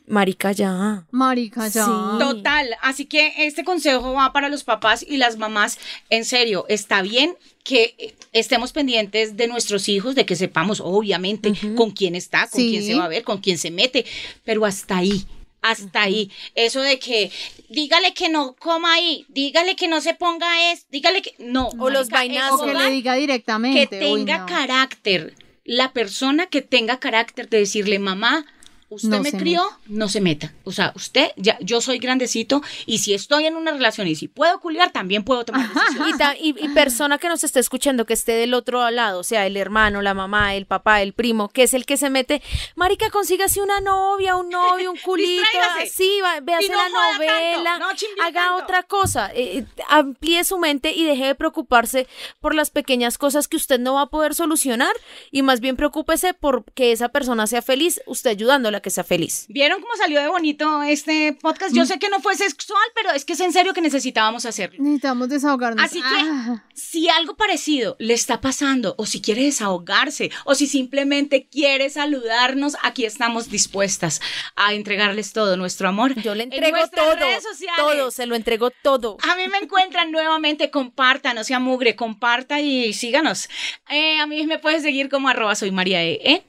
marica 0.08 0.52
ya. 0.52 1.06
Marica, 1.12 1.68
ya. 1.68 1.86
Sí. 1.86 1.92
Total, 2.20 2.70
así 2.82 3.06
que 3.06 3.34
este 3.38 3.64
consejo 3.64 4.14
va 4.14 4.34
para 4.34 4.50
los 4.50 4.64
papás 4.64 5.06
y 5.08 5.18
las 5.18 5.38
mamás. 5.38 5.78
En 6.10 6.26
serio, 6.26 6.66
está 6.70 7.02
bien 7.02 7.36
que 7.64 8.16
estemos 8.34 8.72
pendientes 8.74 9.38
de 9.38 9.48
nuestros 9.48 9.88
hijos, 9.88 10.16
de 10.16 10.26
que 10.26 10.36
sepamos, 10.36 10.82
obviamente, 10.84 11.54
con 11.76 11.92
quién 11.92 12.16
está, 12.16 12.48
con 12.48 12.60
Sí. 12.60 12.72
quién 12.72 12.84
se 12.86 12.96
va 12.96 13.06
a 13.06 13.10
ver, 13.10 13.24
con 13.24 13.40
quién 13.40 13.58
se 13.58 13.72
mete, 13.72 14.06
pero 14.44 14.66
hasta 14.66 14.98
ahí. 14.98 15.26
Hasta 15.62 16.02
ahí. 16.02 16.32
Eso 16.56 16.82
de 16.82 16.98
que 16.98 17.32
dígale 17.70 18.16
que 18.16 18.30
no 18.30 18.56
coma 18.58 18.96
ahí, 18.96 19.26
dígale 19.30 19.76
que 19.76 19.88
no 19.88 20.02
se 20.02 20.16
ponga 20.16 20.72
es, 20.72 20.88
dígale 20.90 21.22
que 21.22 21.36
no. 21.38 21.70
O 21.78 21.92
los 21.92 22.10
vainazos. 22.10 22.62
O 22.62 22.66
que 22.66 22.74
le 22.74 22.90
diga 22.90 23.14
que 23.14 23.20
directamente. 23.20 23.88
uy, 24.12 24.26
tenga 24.26 24.40
no. 24.40 24.46
carácter. 24.48 25.36
La 25.64 25.94
persona 25.94 26.48
que 26.48 26.64
tenga 26.64 27.00
carácter 27.00 27.48
de 27.48 27.60
decirle, 27.60 28.00
mamá, 28.00 28.48
usted 28.92 29.10
No 29.10 29.22
me 29.22 29.32
crió, 29.32 29.64
no 29.88 30.08
se 30.10 30.22
meta. 30.22 30.54
O 30.64 30.72
sea, 30.72 30.92
usted, 30.96 31.32
ya, 31.38 31.58
yo 31.62 31.82
soy 31.82 31.98
grandecito 31.98 32.62
y 32.86 33.00
si 33.00 33.14
estoy 33.14 33.46
en 33.46 33.56
una 33.56 33.72
relación 33.72 34.08
y 34.08 34.16
si 34.16 34.28
puedo 34.28 34.60
culiar, 34.60 34.92
también 34.92 35.24
puedo 35.24 35.44
tomar 35.46 35.68
decisiones. 35.74 36.14
Y, 36.14 36.18
ta- 36.18 36.36
y, 36.40 36.50
y 36.60 36.70
persona 36.70 37.18
que 37.18 37.28
nos 37.30 37.44
esté 37.44 37.60
escuchando, 37.60 38.06
que 38.06 38.14
esté 38.14 38.34
del 38.34 38.54
otro 38.54 38.90
lado, 38.92 39.20
o 39.20 39.24
sea, 39.24 39.46
el 39.48 39.58
hermano, 39.58 40.02
la 40.02 40.14
mamá, 40.14 40.56
el 40.56 40.66
papá, 40.66 41.02
el 41.02 41.14
primo, 41.14 41.50
que 41.50 41.64
es 41.64 41.74
el 41.74 41.86
que 41.86 41.98
se 41.98 42.10
mete, 42.10 42.42
marica, 42.76 43.10
consígase 43.10 43.62
una 43.62 43.80
novia, 43.82 44.36
un 44.36 44.50
novio, 44.50 44.92
un 44.92 44.98
culito, 45.04 45.42
así, 45.80 46.20
véase 46.44 46.70
no 46.70 46.78
la 46.78 46.90
novela, 46.90 47.80
no 47.80 47.86
haga 48.24 48.42
tanto. 48.48 48.64
otra 48.64 48.84
cosa, 48.84 49.32
eh, 49.34 49.60
eh, 49.60 49.66
amplíe 49.90 50.44
su 50.44 50.58
mente 50.58 50.92
y 50.94 51.04
deje 51.06 51.26
de 51.28 51.36
preocuparse 51.36 52.08
por 52.40 52.54
las 52.56 52.70
pequeñas 52.72 53.18
cosas 53.18 53.48
que 53.48 53.58
usted 53.58 53.80
no 53.80 53.94
va 53.96 54.02
a 54.02 54.06
poder 54.10 54.36
solucionar 54.36 54.92
y 55.32 55.42
más 55.44 55.60
bien 55.62 55.76
preocúpese 55.78 56.34
por 56.34 56.66
que 56.74 56.92
esa 56.92 57.10
persona 57.10 57.48
sea 57.48 57.62
feliz, 57.62 58.02
usted 58.06 58.32
ayudándola 58.32 58.81
que 58.82 58.90
sea 58.90 59.04
feliz. 59.04 59.46
¿Vieron 59.50 59.82
cómo 59.82 59.96
salió 59.96 60.20
de 60.22 60.28
bonito 60.28 60.84
este 60.84 61.34
podcast? 61.34 61.74
Mm. 61.74 61.78
Yo 61.78 61.86
sé 61.86 62.00
que 62.00 62.10
no 62.10 62.20
fue 62.20 62.36
sexual, 62.36 62.84
pero 62.96 63.12
es 63.12 63.26
que 63.26 63.34
es 63.34 63.40
en 63.40 63.54
serio 63.54 63.74
que 63.74 63.82
necesitábamos 63.82 64.46
hacerlo. 64.46 64.78
Necesitamos 64.82 65.30
desahogarnos. 65.30 65.84
Así 65.84 66.00
que 66.02 66.08
Ah. 66.08 66.64
si 66.74 67.10
algo 67.10 67.36
parecido 67.36 67.96
le 68.00 68.14
está 68.14 68.42
pasando, 68.42 68.96
o 68.98 69.06
si 69.06 69.22
quiere 69.22 69.44
desahogarse, 69.44 70.32
o 70.46 70.56
si 70.56 70.68
simplemente 70.68 71.48
quiere 71.48 71.90
saludarnos, 71.90 72.78
aquí 72.84 73.06
estamos 73.06 73.50
dispuestas 73.50 74.22
a 74.56 74.74
entregarles 74.74 75.34
todo 75.34 75.58
nuestro 75.58 75.88
amor. 75.88 76.16
Yo 76.22 76.36
le 76.36 76.44
en 76.44 76.54
entrego 76.54 76.78
nuestras 76.78 77.06
todo, 77.06 77.16
redes 77.20 77.44
sociales. 77.44 77.78
todo, 77.78 78.12
se 78.12 78.26
lo 78.26 78.36
entrego 78.36 78.72
todo. 78.82 79.18
A 79.30 79.36
mí 79.36 79.48
me 79.48 79.58
encuentran 79.60 80.12
nuevamente, 80.12 80.70
compartan, 80.72 81.36
no 81.36 81.44
sea 81.44 81.60
mugre, 81.60 81.96
comparta 81.96 82.60
y 82.62 82.94
síganos. 82.94 83.50
Eh, 83.90 84.20
a 84.20 84.26
mí 84.28 84.46
me 84.48 84.60
puedes 84.60 84.82
seguir 84.84 85.10
como 85.10 85.30
arroba 85.30 85.56
soy 85.56 85.72
María 85.72 86.04
E. 86.04 86.20
¿eh? 86.24 86.44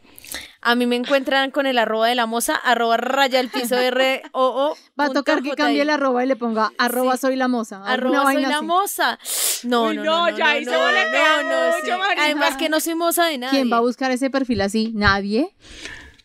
A 0.65 0.77
mí 0.77 0.87
me 0.87 0.95
encuentran 0.97 1.51
con 1.51 1.67
el 1.67 1.77
arroba 1.77 2.07
de 2.07 2.15
la 2.15 2.27
moza, 2.27 2.55
arroba 2.55 2.97
raya 2.97 3.41
el 3.41 3.49
piso 3.49 3.77
R 3.79 4.23
O 4.33 4.71
O. 4.71 4.77
Va 4.99 5.07
a 5.07 5.11
tocar 5.11 5.43
que 5.43 5.51
cambie 5.53 5.83
el 5.83 5.91
arroba 5.91 6.25
y 6.25 6.29
le 6.29 6.37
ponga 6.37 6.71
arroba 6.79 7.17
soy 7.17 7.37
la 7.37 7.49
moza. 7.49 7.83
Arroba 7.85 8.33
soy 8.33 8.43
la 8.43 8.63
moza. 8.63 9.19
No, 9.65 9.89
Uy, 9.89 9.97
no, 9.97 10.05
no, 10.05 10.31
no, 10.31 10.37
ya 10.37 10.45
no, 10.45 10.51
ahí 10.51 10.65
se 10.65 10.71
no, 10.71 10.79
boletea 10.79 11.43
no, 11.43 11.51
no, 11.51 11.79
mucho. 11.79 11.99
Además 12.19 12.57
que 12.57 12.69
no 12.69 12.81
soy 12.81 12.95
moza 12.95 13.25
de 13.25 13.39
nadie. 13.39 13.59
¿Quién 13.59 13.73
va 13.73 13.79
a 13.79 13.81
buscar 13.81 14.11
ese 14.11 14.31
perfil 14.31 14.61
así? 14.61 14.93
¿Nadie? 14.95 15.55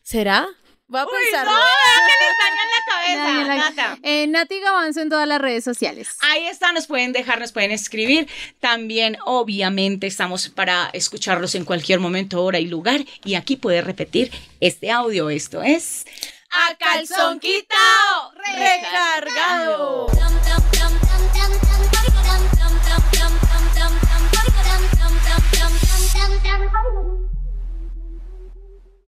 ¿Será? 0.01 0.47
Voy 0.89 1.01
a 1.01 1.05
Uy, 1.05 1.11
pensarlo. 1.23 1.51
no, 1.51 1.57
que 2.07 2.25
les 2.25 2.37
dañan 2.43 2.67
la 2.71 2.93
cabeza, 2.93 3.23
Nadie 3.23 3.45
la- 3.47 3.55
Nata. 3.69 3.97
Eh, 4.03 4.27
Nati 4.27 4.59
Gavanzo 4.61 5.01
en 5.01 5.09
todas 5.09 5.27
las 5.27 5.41
redes 5.41 5.63
sociales. 5.63 6.15
Ahí 6.21 6.47
está, 6.47 6.71
nos 6.71 6.87
pueden 6.87 7.11
dejar, 7.11 7.39
nos 7.39 7.51
pueden 7.51 7.71
escribir. 7.71 8.27
También, 8.59 9.17
obviamente, 9.25 10.07
estamos 10.07 10.47
para 10.49 10.89
escucharlos 10.93 11.55
en 11.55 11.65
cualquier 11.65 11.99
momento, 11.99 12.41
hora 12.43 12.59
y 12.59 12.67
lugar. 12.67 13.01
Y 13.25 13.35
aquí 13.35 13.57
puede 13.57 13.81
repetir 13.81 14.31
este 14.61 14.89
audio. 14.91 15.29
Esto 15.29 15.61
es... 15.61 16.05
A 16.49 16.75
calzón 16.77 17.39
quitao, 17.41 18.31
recargado. 18.35 20.07